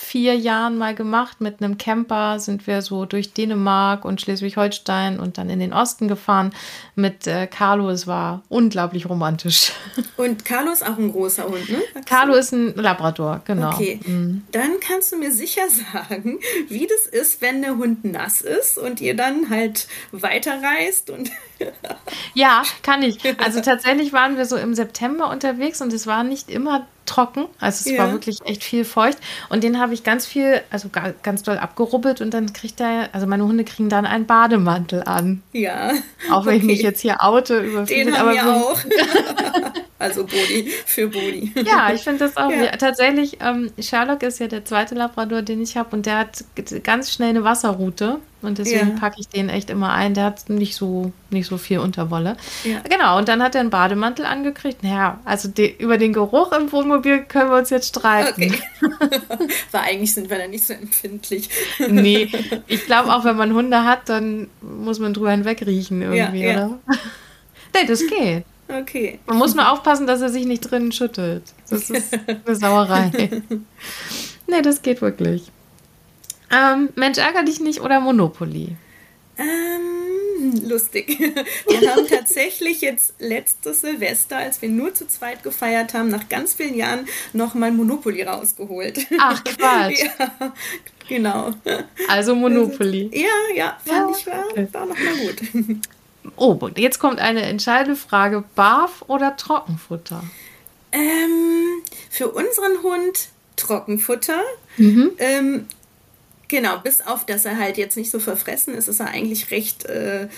[0.07, 1.41] vier Jahren mal gemacht.
[1.41, 6.07] Mit einem Camper sind wir so durch Dänemark und Schleswig-Holstein und dann in den Osten
[6.07, 6.53] gefahren
[6.95, 7.91] mit äh, Carlo.
[7.91, 9.73] Es war unglaublich romantisch.
[10.17, 11.79] Und Carlo ist auch ein großer Hund, ne?
[12.07, 13.73] Carlo ist ein Labrador, genau.
[13.73, 14.45] Okay, mhm.
[14.53, 16.39] dann kannst du mir sicher sagen,
[16.69, 21.31] wie das ist, wenn der Hund nass ist und ihr dann halt weiterreist und
[22.35, 23.19] ja, kann ich.
[23.43, 27.47] Also tatsächlich waren wir so im September unterwegs und es war nicht immer trocken.
[27.61, 28.03] Also es ja.
[28.03, 29.19] war wirklich echt viel feucht.
[29.49, 30.91] Und den habe ich ganz viel, also
[31.23, 35.43] ganz doll abgerubbelt und dann kriegt er, also meine Hunde kriegen dann einen Bademantel an.
[35.53, 35.93] Ja.
[36.31, 36.57] Auch wenn okay.
[36.57, 38.79] ich mich jetzt hier oute über Den haben aber wir auch.
[39.99, 41.53] Also Bodi für Bodi.
[41.65, 42.51] Ja, ich finde das auch.
[42.51, 42.73] Ja.
[42.73, 46.45] Tatsächlich, ähm, Sherlock ist ja der zweite Labrador, den ich habe, und der hat
[46.83, 48.19] ganz schnell eine Wasserroute.
[48.43, 48.95] Und deswegen ja.
[49.01, 50.13] packe ich den echt immer ein.
[50.13, 52.37] Der hat nicht so, nicht so viel Unterwolle.
[52.89, 54.83] Genau, und dann hat er einen Bademantel angekriegt.
[54.85, 58.43] Naja, also de, über den Geruch im Wohnmobil können wir uns jetzt streiten.
[58.43, 58.53] Okay.
[59.73, 61.49] Weil eigentlich sind wir da nicht so empfindlich.
[61.89, 62.31] nee,
[62.67, 66.79] ich glaube auch, wenn man Hunde hat, dann muss man drüber hinweg riechen irgendwie, oder?
[67.75, 68.45] nee, das geht.
[68.69, 69.19] Okay.
[69.27, 71.43] Man muss nur aufpassen, dass er sich nicht drinnen schüttelt.
[71.71, 73.43] Das ist eine Sauerei.
[74.47, 75.51] nee, das geht wirklich.
[76.51, 78.77] Ähm, Mensch, ärger dich nicht oder Monopoly?
[79.39, 81.19] Ähm, lustig.
[81.69, 86.55] Wir haben tatsächlich jetzt letztes Silvester, als wir nur zu zweit gefeiert haben, nach ganz
[86.55, 89.07] vielen Jahren nochmal Monopoly rausgeholt.
[89.19, 90.05] Ach, Quatsch.
[90.19, 90.53] ja,
[91.09, 91.53] genau.
[92.09, 93.11] Also Monopoly.
[93.13, 95.81] Ja, ja, fand ja, ich war, war nochmal gut.
[96.37, 98.45] Oh, jetzt kommt eine entscheidende Frage.
[98.55, 100.23] Barf oder Trockenfutter?
[100.93, 104.41] Ähm, für unseren Hund Trockenfutter.
[104.77, 105.13] Mhm.
[105.19, 105.67] Ähm,
[106.49, 109.87] genau, bis auf, dass er halt jetzt nicht so verfressen ist, ist er eigentlich recht
[109.87, 110.29] äh,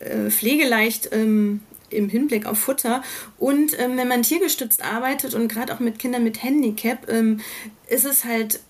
[0.00, 3.02] äh, pflegeleicht ähm, im Hinblick auf Futter.
[3.38, 7.40] Und ähm, wenn man tiergestützt arbeitet und gerade auch mit Kindern mit Handicap, ähm,
[7.86, 8.60] ist es halt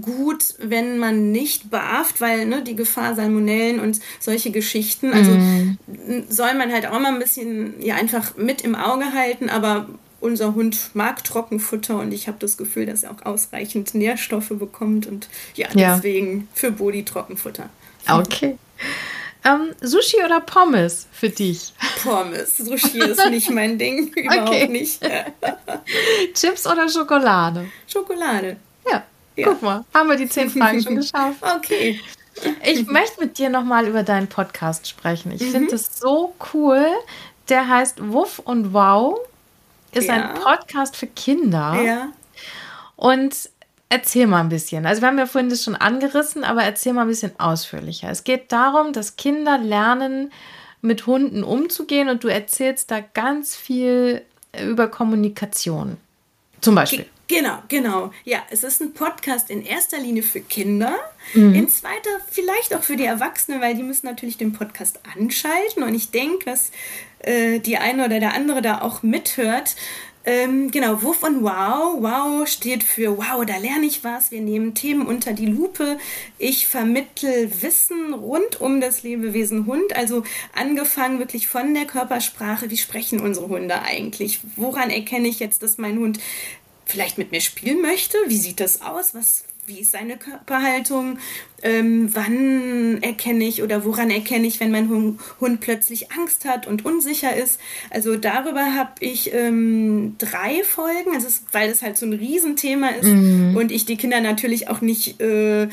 [0.00, 5.78] gut, wenn man nicht beaft, weil ne, die Gefahr Salmonellen und solche Geschichten, also mm.
[6.28, 9.88] soll man halt auch mal ein bisschen ja einfach mit im Auge halten, aber
[10.20, 15.06] unser Hund mag Trockenfutter und ich habe das Gefühl, dass er auch ausreichend Nährstoffe bekommt
[15.06, 15.94] und ja, ja.
[15.94, 17.68] deswegen für Bodi Trockenfutter.
[18.08, 18.58] Okay.
[19.44, 21.72] Ähm, Sushi oder Pommes für dich?
[22.02, 22.56] Pommes.
[22.56, 24.08] Sushi ist nicht mein Ding.
[24.14, 24.68] Überhaupt okay.
[24.68, 25.00] nicht.
[26.34, 27.66] Chips oder Schokolade?
[27.86, 28.56] Schokolade.
[28.90, 29.04] Ja,
[29.38, 29.48] ja.
[29.48, 31.42] Guck mal, haben wir die zehn Fragen schon geschafft.
[31.42, 32.00] Okay.
[32.64, 35.32] Ich möchte mit dir nochmal über deinen Podcast sprechen.
[35.32, 35.50] Ich mhm.
[35.50, 36.86] finde es so cool.
[37.48, 39.18] Der heißt Wuff und Wow.
[39.92, 40.14] Ist ja.
[40.14, 41.80] ein Podcast für Kinder.
[41.82, 42.08] Ja.
[42.96, 43.48] Und
[43.88, 44.86] erzähl mal ein bisschen.
[44.86, 48.10] Also wir haben ja vorhin das schon angerissen, aber erzähl mal ein bisschen ausführlicher.
[48.10, 50.30] Es geht darum, dass Kinder lernen,
[50.80, 54.22] mit Hunden umzugehen und du erzählst da ganz viel
[54.60, 55.96] über Kommunikation.
[56.60, 57.06] Zum Beispiel.
[57.28, 58.10] Genau, genau.
[58.24, 60.98] Ja, es ist ein Podcast in erster Linie für Kinder,
[61.34, 61.54] mhm.
[61.54, 65.94] in zweiter vielleicht auch für die Erwachsenen, weil die müssen natürlich den Podcast anschalten und
[65.94, 66.70] ich denke, dass
[67.18, 69.76] äh, die eine oder der andere da auch mithört.
[70.24, 72.02] Ähm, genau, Wuff und Wow.
[72.02, 74.30] Wow steht für Wow, da lerne ich was.
[74.30, 75.96] Wir nehmen Themen unter die Lupe.
[76.38, 79.96] Ich vermittel Wissen rund um das Lebewesen Hund.
[79.96, 82.70] Also angefangen wirklich von der Körpersprache.
[82.70, 84.40] Wie sprechen unsere Hunde eigentlich?
[84.56, 86.18] Woran erkenne ich jetzt, dass mein Hund
[86.88, 88.16] vielleicht mit mir spielen möchte.
[88.26, 89.14] Wie sieht das aus?
[89.14, 91.18] Was, wie ist seine Körperhaltung?
[91.62, 96.66] Ähm, wann erkenne ich oder woran erkenne ich, wenn mein Hund, Hund plötzlich Angst hat
[96.66, 97.60] und unsicher ist?
[97.90, 102.88] Also darüber habe ich ähm, drei Folgen, also es, weil das halt so ein Riesenthema
[102.88, 103.56] ist mhm.
[103.56, 105.68] und ich die Kinder natürlich auch nicht äh,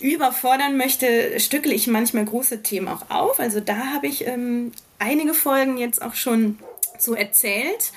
[0.00, 3.38] überfordern möchte, stückle ich manchmal große Themen auch auf.
[3.38, 6.58] Also da habe ich ähm, einige Folgen jetzt auch schon
[6.98, 7.92] so erzählt.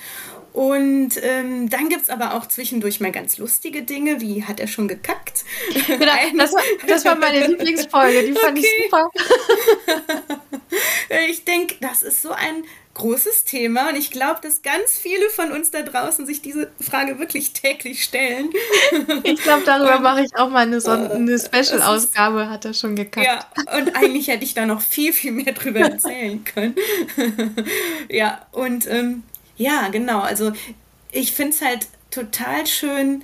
[0.52, 4.66] Und ähm, dann gibt es aber auch zwischendurch mal ganz lustige Dinge, wie hat er
[4.66, 5.44] schon gekackt?
[5.86, 8.66] Genau, das, war, das war meine Lieblingsfolge, die fand okay.
[8.78, 9.10] ich super.
[11.28, 15.52] ich denke, das ist so ein großes Thema und ich glaube, dass ganz viele von
[15.52, 18.50] uns da draußen sich diese Frage wirklich täglich stellen.
[19.22, 23.26] Ich glaube, darüber mache ich auch mal eine, so eine Special-Ausgabe, hat er schon gekackt.
[23.26, 23.46] Ja,
[23.78, 26.74] und eigentlich hätte ich da noch viel, viel mehr drüber erzählen können.
[28.08, 29.22] ja, und ähm,
[29.60, 30.20] ja, genau.
[30.20, 30.52] Also
[31.12, 33.22] ich finde es halt total schön,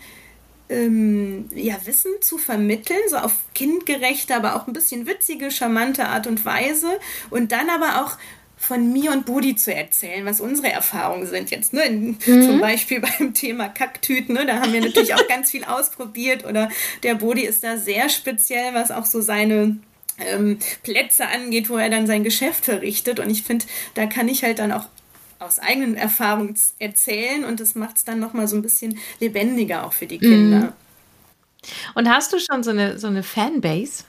[0.69, 6.27] ähm, ja, Wissen zu vermitteln, so auf kindgerechte, aber auch ein bisschen witzige, charmante Art
[6.27, 6.99] und Weise.
[7.31, 8.19] Und dann aber auch
[8.59, 11.73] von mir und Budi zu erzählen, was unsere Erfahrungen sind jetzt.
[11.73, 11.89] Ne?
[11.89, 12.19] Mhm.
[12.21, 14.45] Zum Beispiel beim Thema Kacktüten, ne?
[14.45, 16.45] da haben wir natürlich auch ganz viel ausprobiert.
[16.45, 16.69] Oder
[17.03, 19.79] der Budi ist da sehr speziell, was auch so seine
[20.19, 23.21] ähm, Plätze angeht, wo er dann sein Geschäft verrichtet.
[23.21, 24.89] Und ich finde, da kann ich halt dann auch
[25.39, 29.93] aus eigenen Erfahrungen erzählen und das macht es dann nochmal so ein bisschen lebendiger auch
[29.93, 30.59] für die Kinder.
[30.59, 30.73] Mhm.
[31.95, 34.05] Und hast du schon so eine, so eine Fanbase?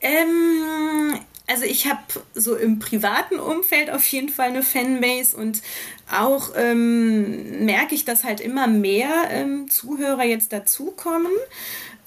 [0.00, 2.00] Ähm, also ich habe
[2.34, 5.62] so im privaten Umfeld auf jeden Fall eine Fanbase und
[6.10, 11.32] auch ähm, merke ich, dass halt immer mehr ähm, Zuhörer jetzt dazukommen.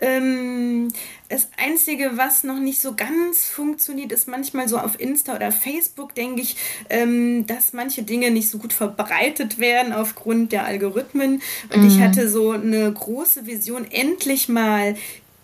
[0.01, 0.89] Ähm,
[1.29, 6.13] das Einzige, was noch nicht so ganz funktioniert, ist manchmal so auf Insta oder Facebook,
[6.13, 6.55] denke ich,
[6.89, 11.41] ähm, dass manche Dinge nicht so gut verbreitet werden aufgrund der Algorithmen.
[11.73, 11.87] Und mhm.
[11.87, 14.95] ich hatte so eine große Vision, endlich mal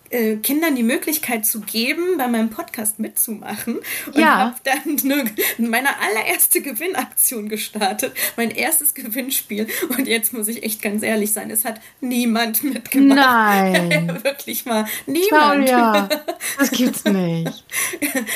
[0.10, 3.80] äh, Kindern die Möglichkeit zu geben, bei meinem Podcast mitzumachen.
[4.08, 4.38] Und ja.
[4.38, 9.67] habe dann eine, meine allererste Gewinnaktion gestartet, mein erstes Gewinnspiel.
[9.89, 13.17] Und jetzt muss ich echt ganz ehrlich sein, es hat niemand mitgemacht.
[13.17, 14.19] Nein.
[14.24, 15.65] Wirklich mal niemand.
[15.65, 16.10] Claudia,
[16.60, 17.63] das gibt's nicht.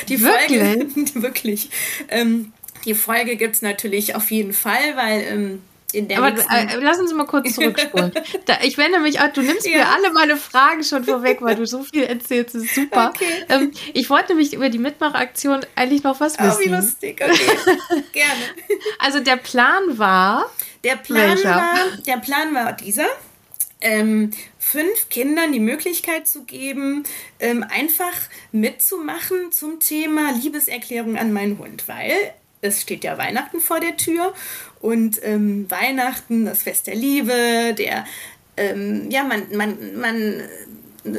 [0.08, 0.62] Die wirklich?
[0.62, 1.70] Folge, wirklich.
[2.10, 2.54] Ähm,
[2.86, 5.62] die Folge gibt es natürlich auf jeden Fall, weil ähm,
[5.94, 8.12] in der Aber äh, lass uns mal kurz zurückspulen.
[8.46, 9.78] da, ich wende mich auch, du nimmst ja.
[9.78, 12.56] mir alle meine Fragen schon vorweg, weil du so viel erzählst.
[12.56, 13.14] Das ist super.
[13.16, 13.46] Okay.
[13.50, 16.52] Ähm, ich wollte mich über die Mitmachaktion eigentlich noch was wissen.
[16.56, 17.22] Oh, wie lustig.
[17.24, 18.04] Okay.
[18.12, 18.42] Gerne.
[19.00, 20.50] Also der Plan war.
[20.84, 21.76] Der Plan war,
[22.06, 23.08] der Plan war dieser.
[23.86, 27.04] Ähm, fünf Kindern die Möglichkeit zu geben,
[27.42, 28.14] ähm, einfach
[28.54, 32.14] mitzumachen zum Thema Liebeserklärung an meinen Hund, weil
[32.64, 34.34] es steht ja Weihnachten vor der Tür
[34.84, 38.06] und ähm, Weihnachten, das Fest der Liebe, der,
[38.58, 40.44] ähm, ja, man, man, man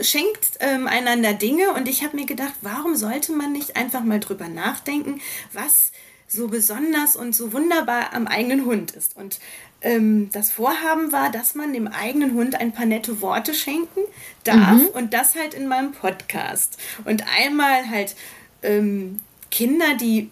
[0.02, 4.20] schenkt ähm, einander Dinge und ich habe mir gedacht, warum sollte man nicht einfach mal
[4.20, 5.20] drüber nachdenken,
[5.54, 5.92] was
[6.28, 9.16] so besonders und so wunderbar am eigenen Hund ist.
[9.16, 9.40] Und
[9.80, 14.00] ähm, das Vorhaben war, dass man dem eigenen Hund ein paar nette Worte schenken
[14.44, 14.88] darf mhm.
[14.88, 16.76] und das halt in meinem Podcast.
[17.06, 18.14] Und einmal halt
[18.62, 19.20] ähm,
[19.54, 20.28] Kinder, die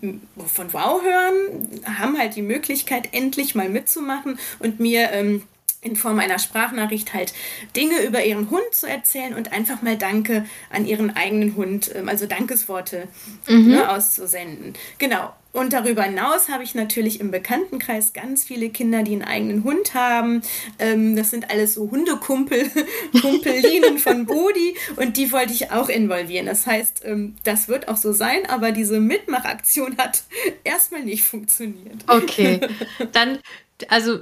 [0.53, 5.45] von Wow hören, haben halt die Möglichkeit, endlich mal mitzumachen und mir ähm,
[5.83, 7.35] in Form einer Sprachnachricht halt
[7.77, 12.09] Dinge über ihren Hund zu erzählen und einfach mal Danke an ihren eigenen Hund, ähm,
[12.09, 13.09] also Dankesworte
[13.49, 13.68] mhm.
[13.68, 14.75] ne, auszusenden.
[14.99, 15.33] Genau.
[15.53, 19.92] Und darüber hinaus habe ich natürlich im Bekanntenkreis ganz viele Kinder, die einen eigenen Hund
[19.92, 20.40] haben.
[20.79, 22.71] Ähm, das sind alles so Hundekumpel,
[23.21, 26.47] Kumpelinen von Bodi und die wollte ich auch involvieren.
[26.47, 30.23] Das heißt, ähm, das wird auch so sein, aber diese Mitmachaktion hat
[30.64, 32.05] erstmal nicht funktioniert.
[32.07, 32.61] Okay,
[33.12, 33.40] dann,
[33.88, 34.21] also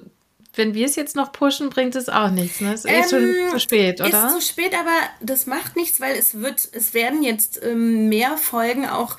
[0.60, 2.60] wenn wir es jetzt noch pushen, bringt es auch nichts.
[2.60, 2.74] Ne?
[2.74, 4.26] Es ist ähm, schon zu spät, oder?
[4.26, 8.36] Ist zu spät, aber das macht nichts, weil es wird, es werden jetzt ähm, mehr
[8.36, 9.16] Folgen auch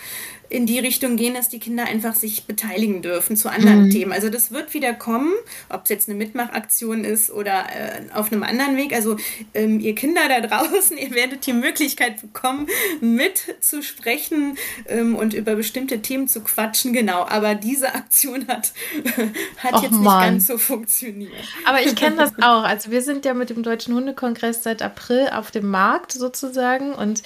[0.51, 3.89] in die Richtung gehen, dass die Kinder einfach sich beteiligen dürfen zu anderen mhm.
[3.89, 4.11] Themen.
[4.11, 5.31] Also das wird wieder kommen,
[5.69, 8.93] ob es jetzt eine Mitmachaktion ist oder äh, auf einem anderen Weg.
[8.93, 9.15] Also
[9.53, 12.67] ähm, ihr Kinder da draußen, ihr werdet die Möglichkeit bekommen,
[12.99, 16.91] mitzusprechen ähm, und über bestimmte Themen zu quatschen.
[16.91, 18.73] Genau, aber diese Aktion hat,
[19.57, 20.33] hat Och, jetzt nicht Mann.
[20.33, 21.31] ganz so funktioniert.
[21.63, 22.63] Aber ich kenne das auch.
[22.63, 27.23] Also wir sind ja mit dem Deutschen Hundekongress seit April auf dem Markt sozusagen und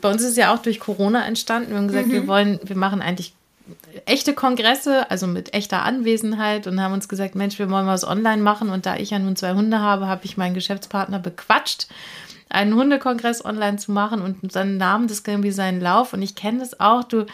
[0.00, 1.70] bei uns ist es ja auch durch Corona entstanden.
[1.70, 2.12] Wir haben gesagt, mhm.
[2.12, 3.34] wir wollen, wir machen eigentlich
[4.04, 8.42] echte Kongresse, also mit echter Anwesenheit und haben uns gesagt, Mensch, wir wollen was online
[8.42, 8.70] machen.
[8.70, 11.88] Und da ich ja nun zwei Hunde habe, habe ich meinen Geschäftspartner bequatscht,
[12.48, 16.12] einen Hundekongress online zu machen und dann nahm das irgendwie seinen Lauf.
[16.12, 17.26] Und ich kenne das auch, du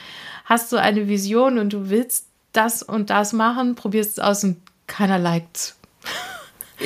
[0.47, 4.57] hast so eine Vision und du willst das und das machen, probierst es aus und
[4.87, 5.75] keiner liked.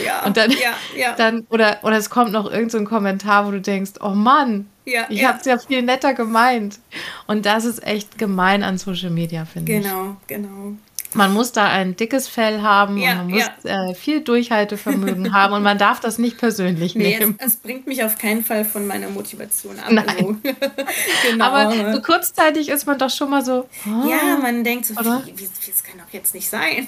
[0.05, 1.13] Ja, und dann, ja, ja.
[1.17, 5.07] dann oder, oder es kommt noch irgendein so Kommentar, wo du denkst, oh Mann, ja,
[5.09, 5.29] ich ja.
[5.29, 6.79] habe es ja viel netter gemeint.
[7.27, 9.83] Und das ist echt gemein an Social Media, finde ich.
[9.83, 10.77] Genau, genau
[11.17, 13.91] man muss da ein dickes Fell haben ja, und man muss ja.
[13.91, 17.37] äh, viel Durchhaltevermögen haben und man darf das nicht persönlich nee, nehmen.
[17.39, 19.91] Es, es, bringt mich auf keinen Fall von meiner Motivation ab.
[19.91, 20.09] Nein.
[20.09, 20.37] Also.
[21.31, 21.45] genau.
[21.45, 23.69] Aber so kurzzeitig ist man doch schon mal so.
[23.87, 26.87] Oh, ja, man denkt so, wie, wie, das kann doch jetzt nicht sein.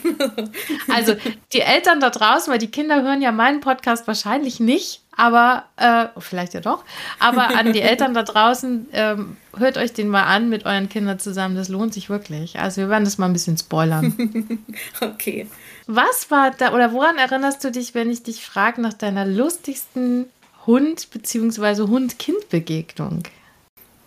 [0.88, 1.14] also
[1.52, 6.06] die Eltern da draußen, weil die Kinder hören ja meinen Podcast wahrscheinlich nicht, aber äh,
[6.20, 6.84] vielleicht ja doch.
[7.18, 11.18] Aber an die Eltern da draußen, ähm, hört euch den mal an mit euren Kindern
[11.18, 11.56] zusammen.
[11.56, 12.60] Das lohnt sich wirklich.
[12.60, 14.64] Also wir werden das mal ein bisschen spoilern.
[15.00, 15.48] okay.
[15.88, 20.26] Was war da oder woran erinnerst du dich, wenn ich dich frage nach deiner lustigsten
[20.66, 21.88] Hund- bzw.
[21.88, 23.24] Hund-Kind-Begegnung?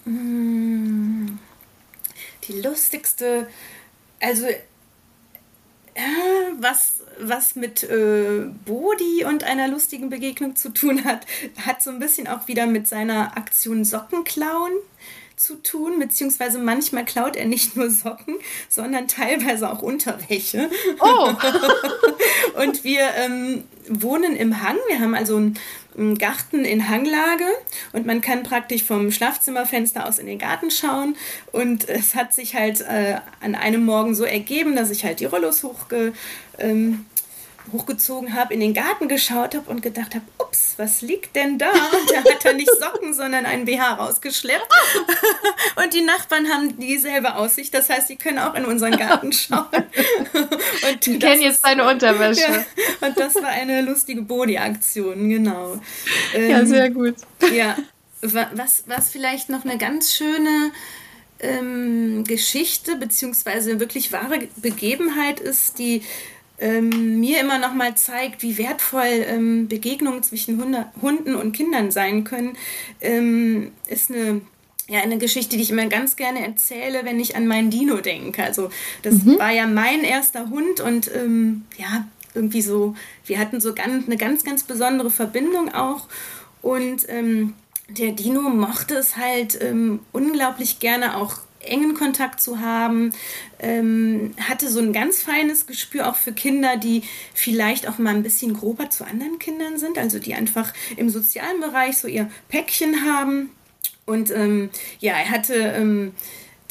[0.06, 1.38] Mm,
[2.48, 3.48] die lustigste,
[4.22, 4.62] also äh,
[6.58, 11.26] was, was mit äh, Bodi und einer lustigen Begegnung zu tun hat,
[11.66, 14.74] hat so ein bisschen auch wieder mit seiner Aktion Sockenklauen
[15.42, 18.36] zu tun, beziehungsweise manchmal klaut er nicht nur Socken,
[18.70, 20.70] sondern teilweise auch Unterwäsche.
[21.00, 21.32] Oh!
[22.62, 24.78] und wir ähm, wohnen im Hang.
[24.88, 25.60] Wir haben also einen,
[25.98, 27.48] einen Garten in Hanglage
[27.92, 31.16] und man kann praktisch vom Schlafzimmerfenster aus in den Garten schauen.
[31.52, 35.26] Und es hat sich halt äh, an einem Morgen so ergeben, dass ich halt die
[35.26, 36.14] Rollos hochge,
[36.60, 37.06] ähm,
[37.72, 41.70] hochgezogen habe, in den Garten geschaut habe und gedacht habe, ups, was liegt denn da?
[41.70, 44.68] Und da hat er nicht Socken, sondern einen BH rausgeschleppt.
[45.82, 47.74] Und die Nachbarn haben dieselbe Aussicht.
[47.74, 49.68] Das heißt, sie können auch in unseren Garten schauen.
[49.74, 52.42] Und die kennen jetzt deine Unterwäsche.
[52.42, 55.80] Ja, und das war eine lustige Body-Aktion, genau.
[56.34, 57.16] Ja, ähm, sehr gut.
[57.54, 57.78] Ja,
[58.22, 60.72] was, was vielleicht noch eine ganz schöne
[61.40, 66.04] ähm, Geschichte beziehungsweise wirklich wahre Begebenheit ist, die
[66.62, 71.92] ähm, mir immer noch mal zeigt, wie wertvoll ähm, Begegnungen zwischen Hunde, Hunden und Kindern
[71.92, 72.56] sein können,
[73.02, 74.42] ähm, ist eine
[74.88, 78.44] ja, eine Geschichte, die ich immer ganz gerne erzähle, wenn ich an meinen Dino denke.
[78.44, 78.70] Also
[79.04, 79.40] das mhm.
[79.40, 82.96] war ja mein erster Hund und ähm, ja, irgendwie so,
[83.26, 86.08] wir hatten so ganz, eine ganz, ganz besondere Verbindung auch.
[86.62, 87.54] Und ähm,
[87.88, 93.14] der Dino mochte es halt ähm, unglaublich gerne auch engen Kontakt zu haben,
[93.60, 98.24] ähm, hatte so ein ganz feines Gespür auch für Kinder, die vielleicht auch mal ein
[98.24, 103.06] bisschen grober zu anderen Kindern sind, also die einfach im sozialen Bereich so ihr Päckchen
[103.06, 103.52] haben.
[104.06, 104.70] Und ähm,
[105.00, 106.14] ja, er hatte ähm,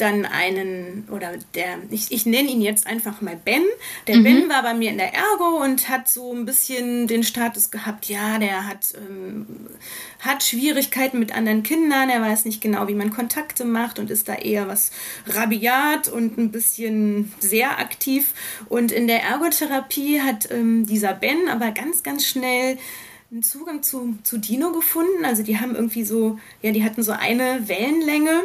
[0.01, 3.63] dann einen, oder der, ich, ich nenne ihn jetzt einfach mal Ben.
[4.07, 4.25] Der mhm.
[4.25, 8.07] Ben war bei mir in der Ergo und hat so ein bisschen den Status gehabt,
[8.07, 9.47] ja, der hat, ähm,
[10.21, 14.29] hat Schwierigkeiten mit anderen Kindern, er weiß nicht genau, wie man Kontakte macht und ist
[14.29, 14.91] da eher was
[15.27, 18.33] rabiat und ein bisschen sehr aktiv.
[18.69, 22.79] Und in der Ergotherapie hat ähm, dieser Ben aber ganz, ganz schnell
[23.31, 25.25] einen Zugang zu, zu Dino gefunden.
[25.25, 28.43] Also die haben irgendwie so, ja, die hatten so eine Wellenlänge.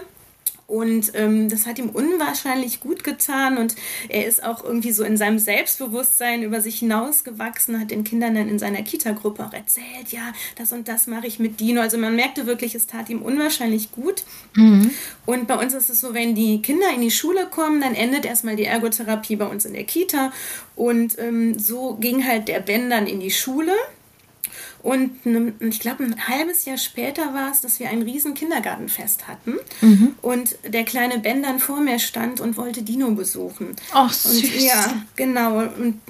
[0.67, 3.75] Und ähm, das hat ihm unwahrscheinlich gut getan und
[4.09, 8.49] er ist auch irgendwie so in seinem Selbstbewusstsein über sich hinausgewachsen, hat den Kindern dann
[8.49, 11.81] in seiner Kita-Gruppe auch erzählt, ja, das und das mache ich mit Dino.
[11.81, 14.23] Also man merkte wirklich, es tat ihm unwahrscheinlich gut.
[14.55, 14.89] Mhm.
[15.27, 18.25] Und bei uns ist es so, wenn die Kinder in die Schule kommen, dann endet
[18.25, 20.31] erstmal die Ergotherapie bei uns in der Kita.
[20.75, 23.73] Und ähm, so ging halt der Ben dann in die Schule.
[24.85, 25.17] Und
[25.61, 29.55] ich glaube, ein halbes Jahr später war es, dass wir ein riesen Kindergartenfest hatten.
[29.81, 30.13] Mhm.
[30.21, 33.75] Und der kleine Ben dann vor mir stand und wollte Dino besuchen.
[33.93, 34.43] Ach, süß.
[34.43, 35.57] Und, ja, genau.
[35.57, 36.01] Und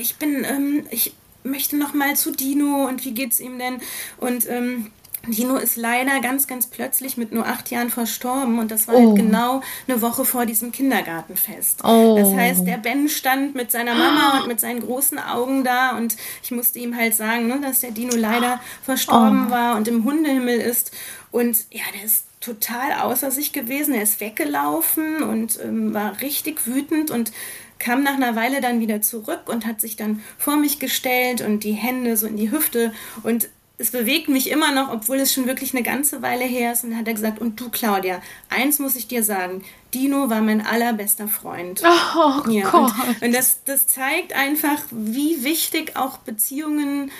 [0.00, 1.12] ich bin, ähm, ich
[1.44, 3.82] möchte noch mal zu Dino und wie geht's ihm denn?
[4.16, 4.90] Und ähm,
[5.26, 9.04] Dino ist leider ganz, ganz plötzlich mit nur acht Jahren verstorben und das war halt
[9.04, 9.08] oh.
[9.10, 11.84] halt genau eine Woche vor diesem Kindergartenfest.
[11.84, 12.16] Oh.
[12.18, 16.16] Das heißt, der Ben stand mit seiner Mama und mit seinen großen Augen da und
[16.42, 19.50] ich musste ihm halt sagen, ne, dass der Dino leider verstorben oh.
[19.50, 20.92] war und im Hundehimmel ist.
[21.30, 23.94] Und ja, der ist total außer sich gewesen.
[23.94, 27.32] Er ist weggelaufen und ähm, war richtig wütend und
[27.78, 31.64] kam nach einer Weile dann wieder zurück und hat sich dann vor mich gestellt und
[31.64, 33.48] die Hände so in die Hüfte und
[33.80, 36.84] es bewegt mich immer noch, obwohl es schon wirklich eine ganze Weile her ist.
[36.84, 39.64] Und dann hat er gesagt, und du, Claudia, eins muss ich dir sagen,
[39.94, 41.82] Dino war mein allerbester Freund.
[42.16, 42.92] Oh, ja, Gott.
[43.06, 47.10] Und, und das, das zeigt einfach, wie wichtig auch Beziehungen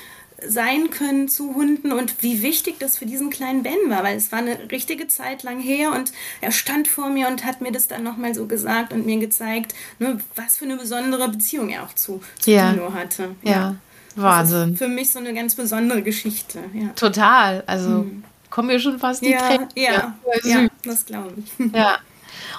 [0.46, 4.32] sein können zu Hunden und wie wichtig das für diesen kleinen Ben war, weil es
[4.32, 7.88] war eine richtige Zeit lang her und er stand vor mir und hat mir das
[7.88, 11.94] dann nochmal so gesagt und mir gezeigt, ne, was für eine besondere Beziehung er auch
[11.94, 12.72] zu, zu ja.
[12.72, 13.36] Dino hatte.
[13.42, 13.50] ja.
[13.50, 13.76] ja.
[14.16, 14.76] Wahnsinn.
[14.76, 16.60] für mich so eine ganz besondere Geschichte.
[16.74, 16.88] Ja.
[16.96, 17.62] Total.
[17.66, 18.24] Also mhm.
[18.50, 19.68] kommen mir schon fast die ja, Tränen.
[19.76, 21.74] Ja, ja, das glaube ich.
[21.74, 21.98] Ja.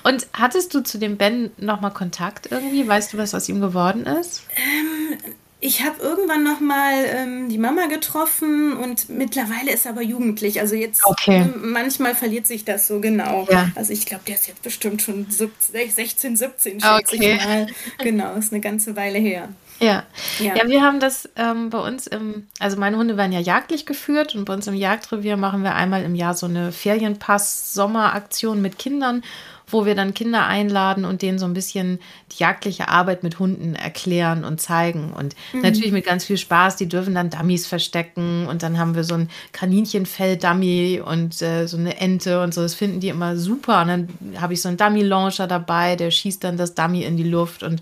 [0.04, 2.88] Und hattest du zu dem Ben nochmal Kontakt irgendwie?
[2.88, 4.44] Weißt du, was aus ihm geworden ist?
[4.56, 5.18] Ähm,
[5.64, 10.60] ich habe irgendwann noch mal ähm, die Mama getroffen und mittlerweile ist er aber jugendlich.
[10.60, 11.42] Also jetzt okay.
[11.42, 13.48] äh, manchmal verliert sich das so genau.
[13.50, 13.72] Ja.
[13.76, 17.36] Also ich glaube, der ist jetzt bestimmt schon 16, 17, schätze okay.
[17.36, 17.68] ich mal.
[18.00, 19.50] Genau, ist eine ganze Weile her.
[19.82, 20.04] Ja.
[20.40, 20.56] ja.
[20.56, 24.36] ja, wir haben das ähm, bei uns im, also meine Hunde werden ja jagdlich geführt
[24.36, 29.24] und bei uns im Jagdrevier machen wir einmal im Jahr so eine Ferienpass-Sommeraktion mit Kindern,
[29.66, 32.00] wo wir dann Kinder einladen und denen so ein bisschen
[32.32, 35.14] die jagdliche Arbeit mit Hunden erklären und zeigen.
[35.14, 35.62] Und mhm.
[35.62, 39.16] natürlich mit ganz viel Spaß, die dürfen dann Dummies verstecken und dann haben wir so
[39.16, 42.62] ein Kaninchenfell-Dummy und äh, so eine Ente und so.
[42.62, 43.82] Das finden die immer super.
[43.82, 47.24] Und dann habe ich so einen Dummy-Launcher dabei, der schießt dann das Dummy in die
[47.24, 47.82] Luft und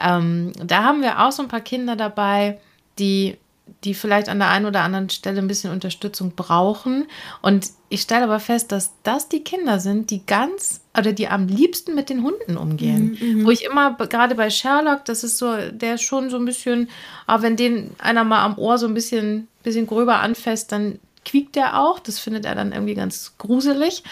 [0.00, 2.58] ähm, da haben wir auch so ein paar Kinder dabei,
[2.98, 3.36] die,
[3.84, 7.06] die vielleicht an der einen oder anderen Stelle ein bisschen Unterstützung brauchen.
[7.42, 11.48] Und ich stelle aber fest, dass das die Kinder sind, die ganz oder die am
[11.48, 13.18] liebsten mit den Hunden umgehen.
[13.20, 13.46] Mhm, mhm.
[13.46, 16.88] Wo ich immer, gerade bei Sherlock, das ist so, der ist schon so ein bisschen,
[17.26, 21.56] aber wenn den einer mal am Ohr so ein bisschen, bisschen gröber anfasst, dann quiekt
[21.56, 21.98] der auch.
[21.98, 24.02] Das findet er dann irgendwie ganz gruselig.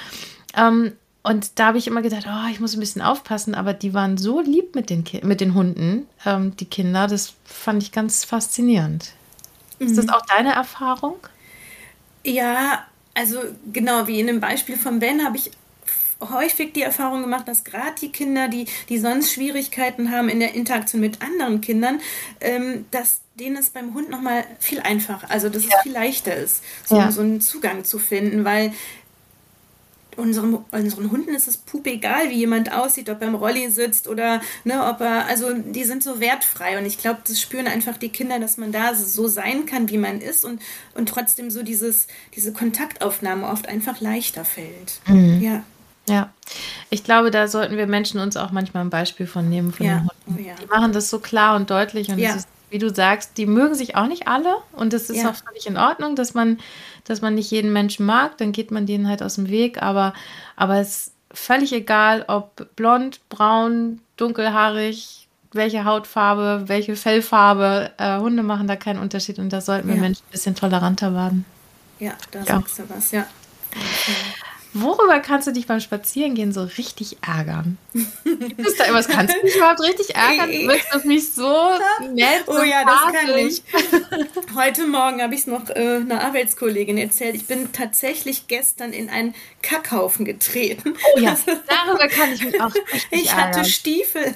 [0.57, 0.93] Ähm,
[1.25, 4.19] und da habe ich immer gedacht, oh, ich muss ein bisschen aufpassen, aber die waren
[4.19, 8.25] so lieb mit den, Ki mit den Hunden, ähm, die Kinder, das fand ich ganz
[8.25, 9.13] faszinierend.
[9.79, 9.87] Mhm.
[9.87, 10.13] Ist das mhm.
[10.13, 11.17] auch deine Erfahrung?
[12.25, 12.85] Ja,
[13.15, 13.39] also
[13.73, 15.51] genau wie in dem Beispiel von Ben habe ich
[16.21, 20.55] häufig die Erfahrung gemacht, dass gerade die Kinder, die, die sonst Schwierigkeiten haben in der
[20.55, 22.01] Interaktion mit anderen Kindern,
[22.41, 25.71] ähm, dass denen es beim Hund nochmal viel einfacher, also dass ja.
[25.77, 27.11] es viel leichter ist, so, ja.
[27.11, 28.73] so einen Zugang zu finden, weil
[30.17, 34.09] unseren, unseren Hunden ist es pup egal, wie jemand aussieht, ob er im Rolli sitzt
[34.09, 37.97] oder ne, ob er, also die sind so wertfrei und ich glaube, das spüren einfach
[37.97, 40.61] die Kinder, dass man da so sein kann, wie man ist und,
[40.95, 45.01] und trotzdem so dieses, diese Kontaktaufnahme oft einfach leichter fällt.
[45.07, 45.41] Mhm.
[45.41, 45.63] Ja.
[46.07, 46.31] Ja,
[46.91, 50.01] ich glaube, da sollten wir Menschen uns auch manchmal ein Beispiel von nehmen von ja.
[50.01, 50.55] den Hunden ja.
[50.61, 52.35] Die machen das so klar und deutlich und ja.
[52.35, 55.31] ist, wie du sagst, die mögen sich auch nicht alle und das ist ja.
[55.31, 56.59] auch völlig in Ordnung, dass man,
[57.05, 60.13] dass man nicht jeden Menschen mag, dann geht man denen halt aus dem Weg, aber,
[60.57, 68.43] aber es ist völlig egal, ob blond, braun, dunkelhaarig, welche Hautfarbe, welche Fellfarbe, äh, Hunde
[68.43, 71.45] machen da keinen Unterschied und da sollten wir Menschen ein bisschen toleranter werden.
[72.01, 73.25] Ja, da sagst du was, ja.
[74.77, 77.79] Worüber kannst du dich beim Spazierengehen so richtig ärgern?
[77.95, 79.07] Es da irgendwas?
[79.07, 80.51] Kannst du dich überhaupt richtig ärgern?
[80.51, 81.79] Du bist doch nicht so
[82.13, 82.43] nett.
[82.49, 83.63] Oh ja, das kann ich.
[84.57, 87.37] Heute Morgen habe ich es noch äh, einer Arbeitskollegin erzählt.
[87.37, 90.95] Ich bin tatsächlich gestern in einen Kackhaufen getreten.
[91.15, 93.65] Oh ja, darüber kann ich mich auch richtig Ich hatte ärgern.
[93.67, 94.35] Stiefel,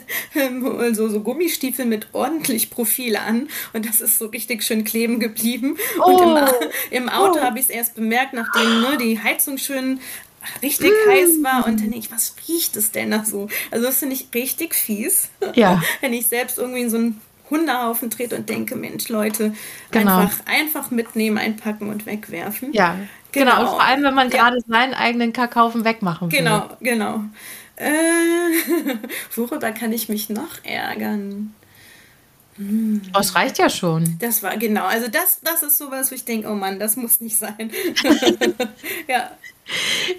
[0.78, 5.76] also so Gummistiefel mit ordentlich Profil an und das ist so richtig schön kleben geblieben.
[6.01, 6.12] Oh.
[6.12, 6.22] Und
[6.93, 7.43] im, im Auto oh.
[7.43, 9.99] habe ich es erst bemerkt, nachdem ne, die Heizung schön
[10.62, 11.11] richtig mm.
[11.11, 13.49] heiß war und dann denke ich, was riecht es denn da so?
[13.70, 15.28] Also das finde ich richtig fies.
[15.55, 15.82] Ja.
[16.01, 17.20] Wenn ich selbst irgendwie in so einen
[17.51, 19.55] Hundehaufen trete und denke, Mensch, Leute,
[19.91, 20.18] genau.
[20.18, 22.72] einfach, einfach mitnehmen, einpacken und wegwerfen.
[22.72, 22.97] Ja,
[23.32, 23.53] genau.
[23.53, 23.61] genau.
[23.61, 24.36] Und vor allem, wenn man ja.
[24.36, 26.39] gerade seinen eigenen Kackhaufen wegmachen will.
[26.39, 27.24] Genau, genau.
[27.76, 27.86] Äh,
[29.34, 31.55] worüber kann ich mich noch ärgern?
[32.59, 33.01] Hm.
[33.15, 34.17] Oh, es reicht ja schon.
[34.19, 37.21] Das war genau, also das, das ist sowas, wo ich denke, oh Mann, das muss
[37.21, 37.71] nicht sein.
[39.09, 39.31] ja.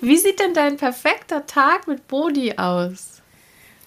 [0.02, 3.22] Wie sieht denn dein perfekter Tag mit Bodi aus?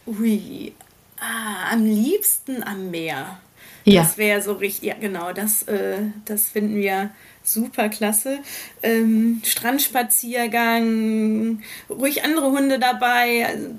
[0.07, 0.73] Ui,
[1.19, 3.41] ah, am liebsten am Meer.
[3.85, 4.03] Ja.
[4.03, 7.11] Das wäre so richtig, ja genau, das, äh, das finden wir
[7.43, 8.39] super klasse.
[8.83, 13.71] Ähm, Strandspaziergang, ruhig andere Hunde dabei, also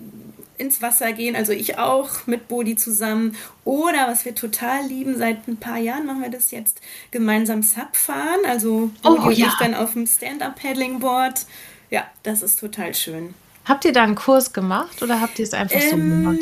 [0.58, 3.36] ins Wasser gehen, also ich auch mit Bodi zusammen.
[3.66, 6.82] Oder was wir total lieben, seit ein paar Jahren machen wir das jetzt,
[7.12, 8.40] gemeinsam Sub fahren.
[8.48, 9.48] Also Bodi oh, und ja.
[9.48, 11.46] ich dann auf dem Stand-Up-Paddling-Board.
[11.90, 13.34] Ja, das ist total schön.
[13.66, 16.40] Habt ihr da einen Kurs gemacht oder habt ihr es einfach ähm, so gemacht?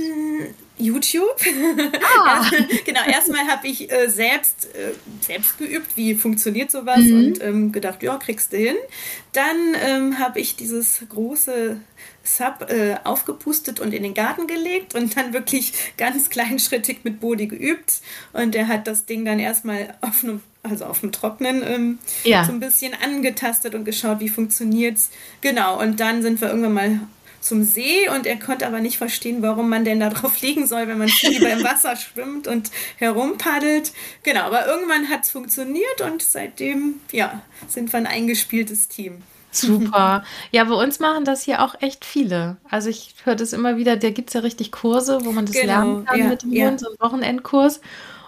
[0.81, 1.35] YouTube.
[2.23, 2.49] Ah.
[2.85, 7.15] genau, erstmal habe ich äh, selbst, äh, selbst geübt, wie funktioniert sowas mhm.
[7.15, 8.75] und ähm, gedacht, ja, kriegst du hin.
[9.33, 11.79] Dann ähm, habe ich dieses große
[12.23, 17.47] Sub äh, aufgepustet und in den Garten gelegt und dann wirklich ganz kleinschrittig mit Bodi
[17.47, 18.01] geübt.
[18.33, 22.45] Und er hat das Ding dann erstmal auf einem also auf dem Trocknen ähm, ja.
[22.45, 25.09] so ein bisschen angetastet und geschaut, wie funktioniert's.
[25.41, 26.99] Genau, und dann sind wir irgendwann mal
[27.41, 30.87] zum See und er konnte aber nicht verstehen, warum man denn da drauf liegen soll,
[30.87, 33.91] wenn man lieber im Wasser schwimmt und herumpaddelt.
[34.23, 39.23] Genau, aber irgendwann hat es funktioniert und seitdem, ja, sind wir ein eingespieltes Team.
[39.51, 40.23] Super.
[40.51, 42.57] Ja, bei uns machen das hier auch echt viele.
[42.69, 45.55] Also ich höre das immer wieder, da gibt es ja richtig Kurse, wo man das
[45.55, 46.67] genau, lernen kann ja, mit dem ja.
[46.67, 47.81] Hund, so einen Wochenendkurs.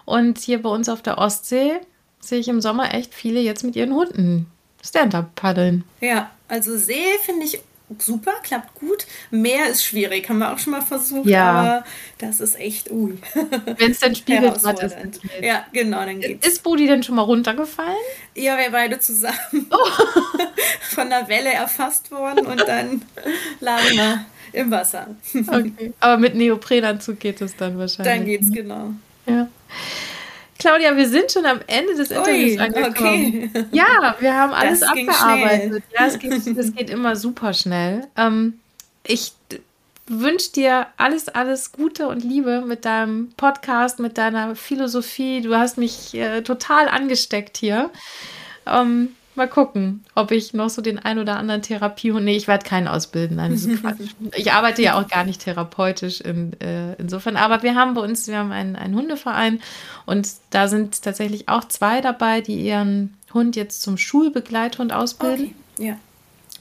[0.04, 1.72] Und hier bei uns auf der Ostsee
[2.20, 4.46] sehe ich im Sommer echt viele jetzt mit ihren Hunden
[4.84, 5.84] Stand-up paddeln.
[6.00, 7.60] Ja, also See finde ich
[7.98, 9.06] super, klappt gut.
[9.30, 11.50] Meer ist schwierig, haben wir auch schon mal versucht, ja.
[11.50, 11.84] aber
[12.18, 13.18] das ist echt, ui.
[13.78, 15.20] Wenn es dann Spiegelbad ist.
[15.40, 16.46] Ja, genau, dann geht's.
[16.46, 17.94] Ist Budi denn schon mal runtergefallen?
[18.34, 19.66] Ja, wir beide zusammen.
[19.70, 19.76] Oh.
[20.94, 23.02] Von der Welle erfasst worden und dann
[23.60, 25.08] lagen wir im Wasser.
[25.34, 25.92] Okay.
[26.00, 28.14] Aber mit Neoprenanzug geht es dann wahrscheinlich.
[28.14, 28.90] Dann geht's, genau.
[29.26, 29.48] Ja.
[30.64, 33.50] Claudia, wir sind schon am Ende des Interviews Ui, angekommen.
[33.52, 33.66] Okay.
[33.70, 35.84] Ja, wir haben alles das abgearbeitet.
[35.92, 38.06] Ja, es geht, es geht immer super schnell.
[38.16, 38.58] Ähm,
[39.06, 39.32] ich
[40.06, 45.42] wünsche dir alles, alles Gute und Liebe mit deinem Podcast, mit deiner Philosophie.
[45.42, 47.90] Du hast mich äh, total angesteckt hier.
[48.64, 52.24] Ähm, Mal gucken, ob ich noch so den ein oder anderen Therapiehund.
[52.24, 53.36] Nee, ich werde keinen ausbilden.
[53.36, 53.70] Nein, so
[54.36, 57.36] ich arbeite ja auch gar nicht therapeutisch in, äh, insofern.
[57.36, 59.60] Aber wir haben bei uns, wir haben einen, einen Hundeverein
[60.06, 65.54] und da sind tatsächlich auch zwei dabei, die ihren Hund jetzt zum Schulbegleithund ausbilden.
[65.76, 65.88] Okay.
[65.88, 65.96] Ja.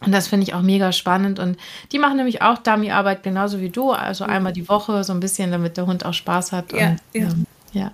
[0.06, 1.40] Und das finde ich auch mega spannend.
[1.40, 1.58] Und
[1.92, 3.92] die machen nämlich auch Dummy-Arbeit genauso wie du.
[3.92, 6.74] Also einmal die Woche so ein bisschen, damit der Hund auch Spaß hat.
[6.74, 7.28] Ja, und, ja.
[7.28, 7.92] Ähm, ja.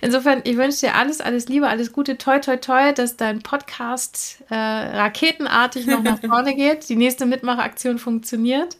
[0.00, 4.38] Insofern, ich wünsche dir alles, alles Liebe, alles Gute, toi, toi, toi, dass dein Podcast
[4.50, 8.76] äh, raketenartig noch nach vorne geht, die nächste Mitmachaktion funktioniert.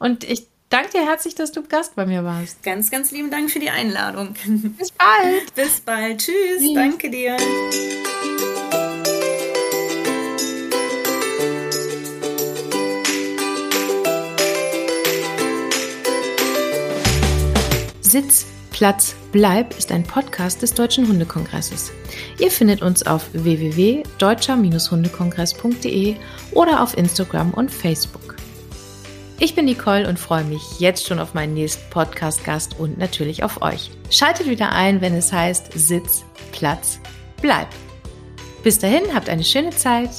[0.00, 2.62] Und ich danke dir herzlich, dass du Gast bei mir warst.
[2.62, 4.34] Ganz, ganz lieben Dank für die Einladung.
[4.78, 5.54] Bis bald.
[5.54, 6.18] Bis bald.
[6.18, 6.34] Tschüss.
[6.58, 6.74] Tschüss.
[6.74, 7.36] Danke dir.
[18.00, 18.46] Sitz
[18.78, 21.90] Platz Bleib ist ein Podcast des Deutschen Hundekongresses.
[22.38, 26.14] Ihr findet uns auf www.deutscher-hundekongress.de
[26.52, 28.36] oder auf Instagram und Facebook.
[29.40, 33.62] Ich bin Nicole und freue mich jetzt schon auf meinen nächsten Podcast-Gast und natürlich auf
[33.62, 33.90] euch.
[34.10, 37.00] Schaltet wieder ein, wenn es heißt Sitz, Platz,
[37.42, 37.66] Bleib.
[38.62, 40.10] Bis dahin, habt eine schöne Zeit.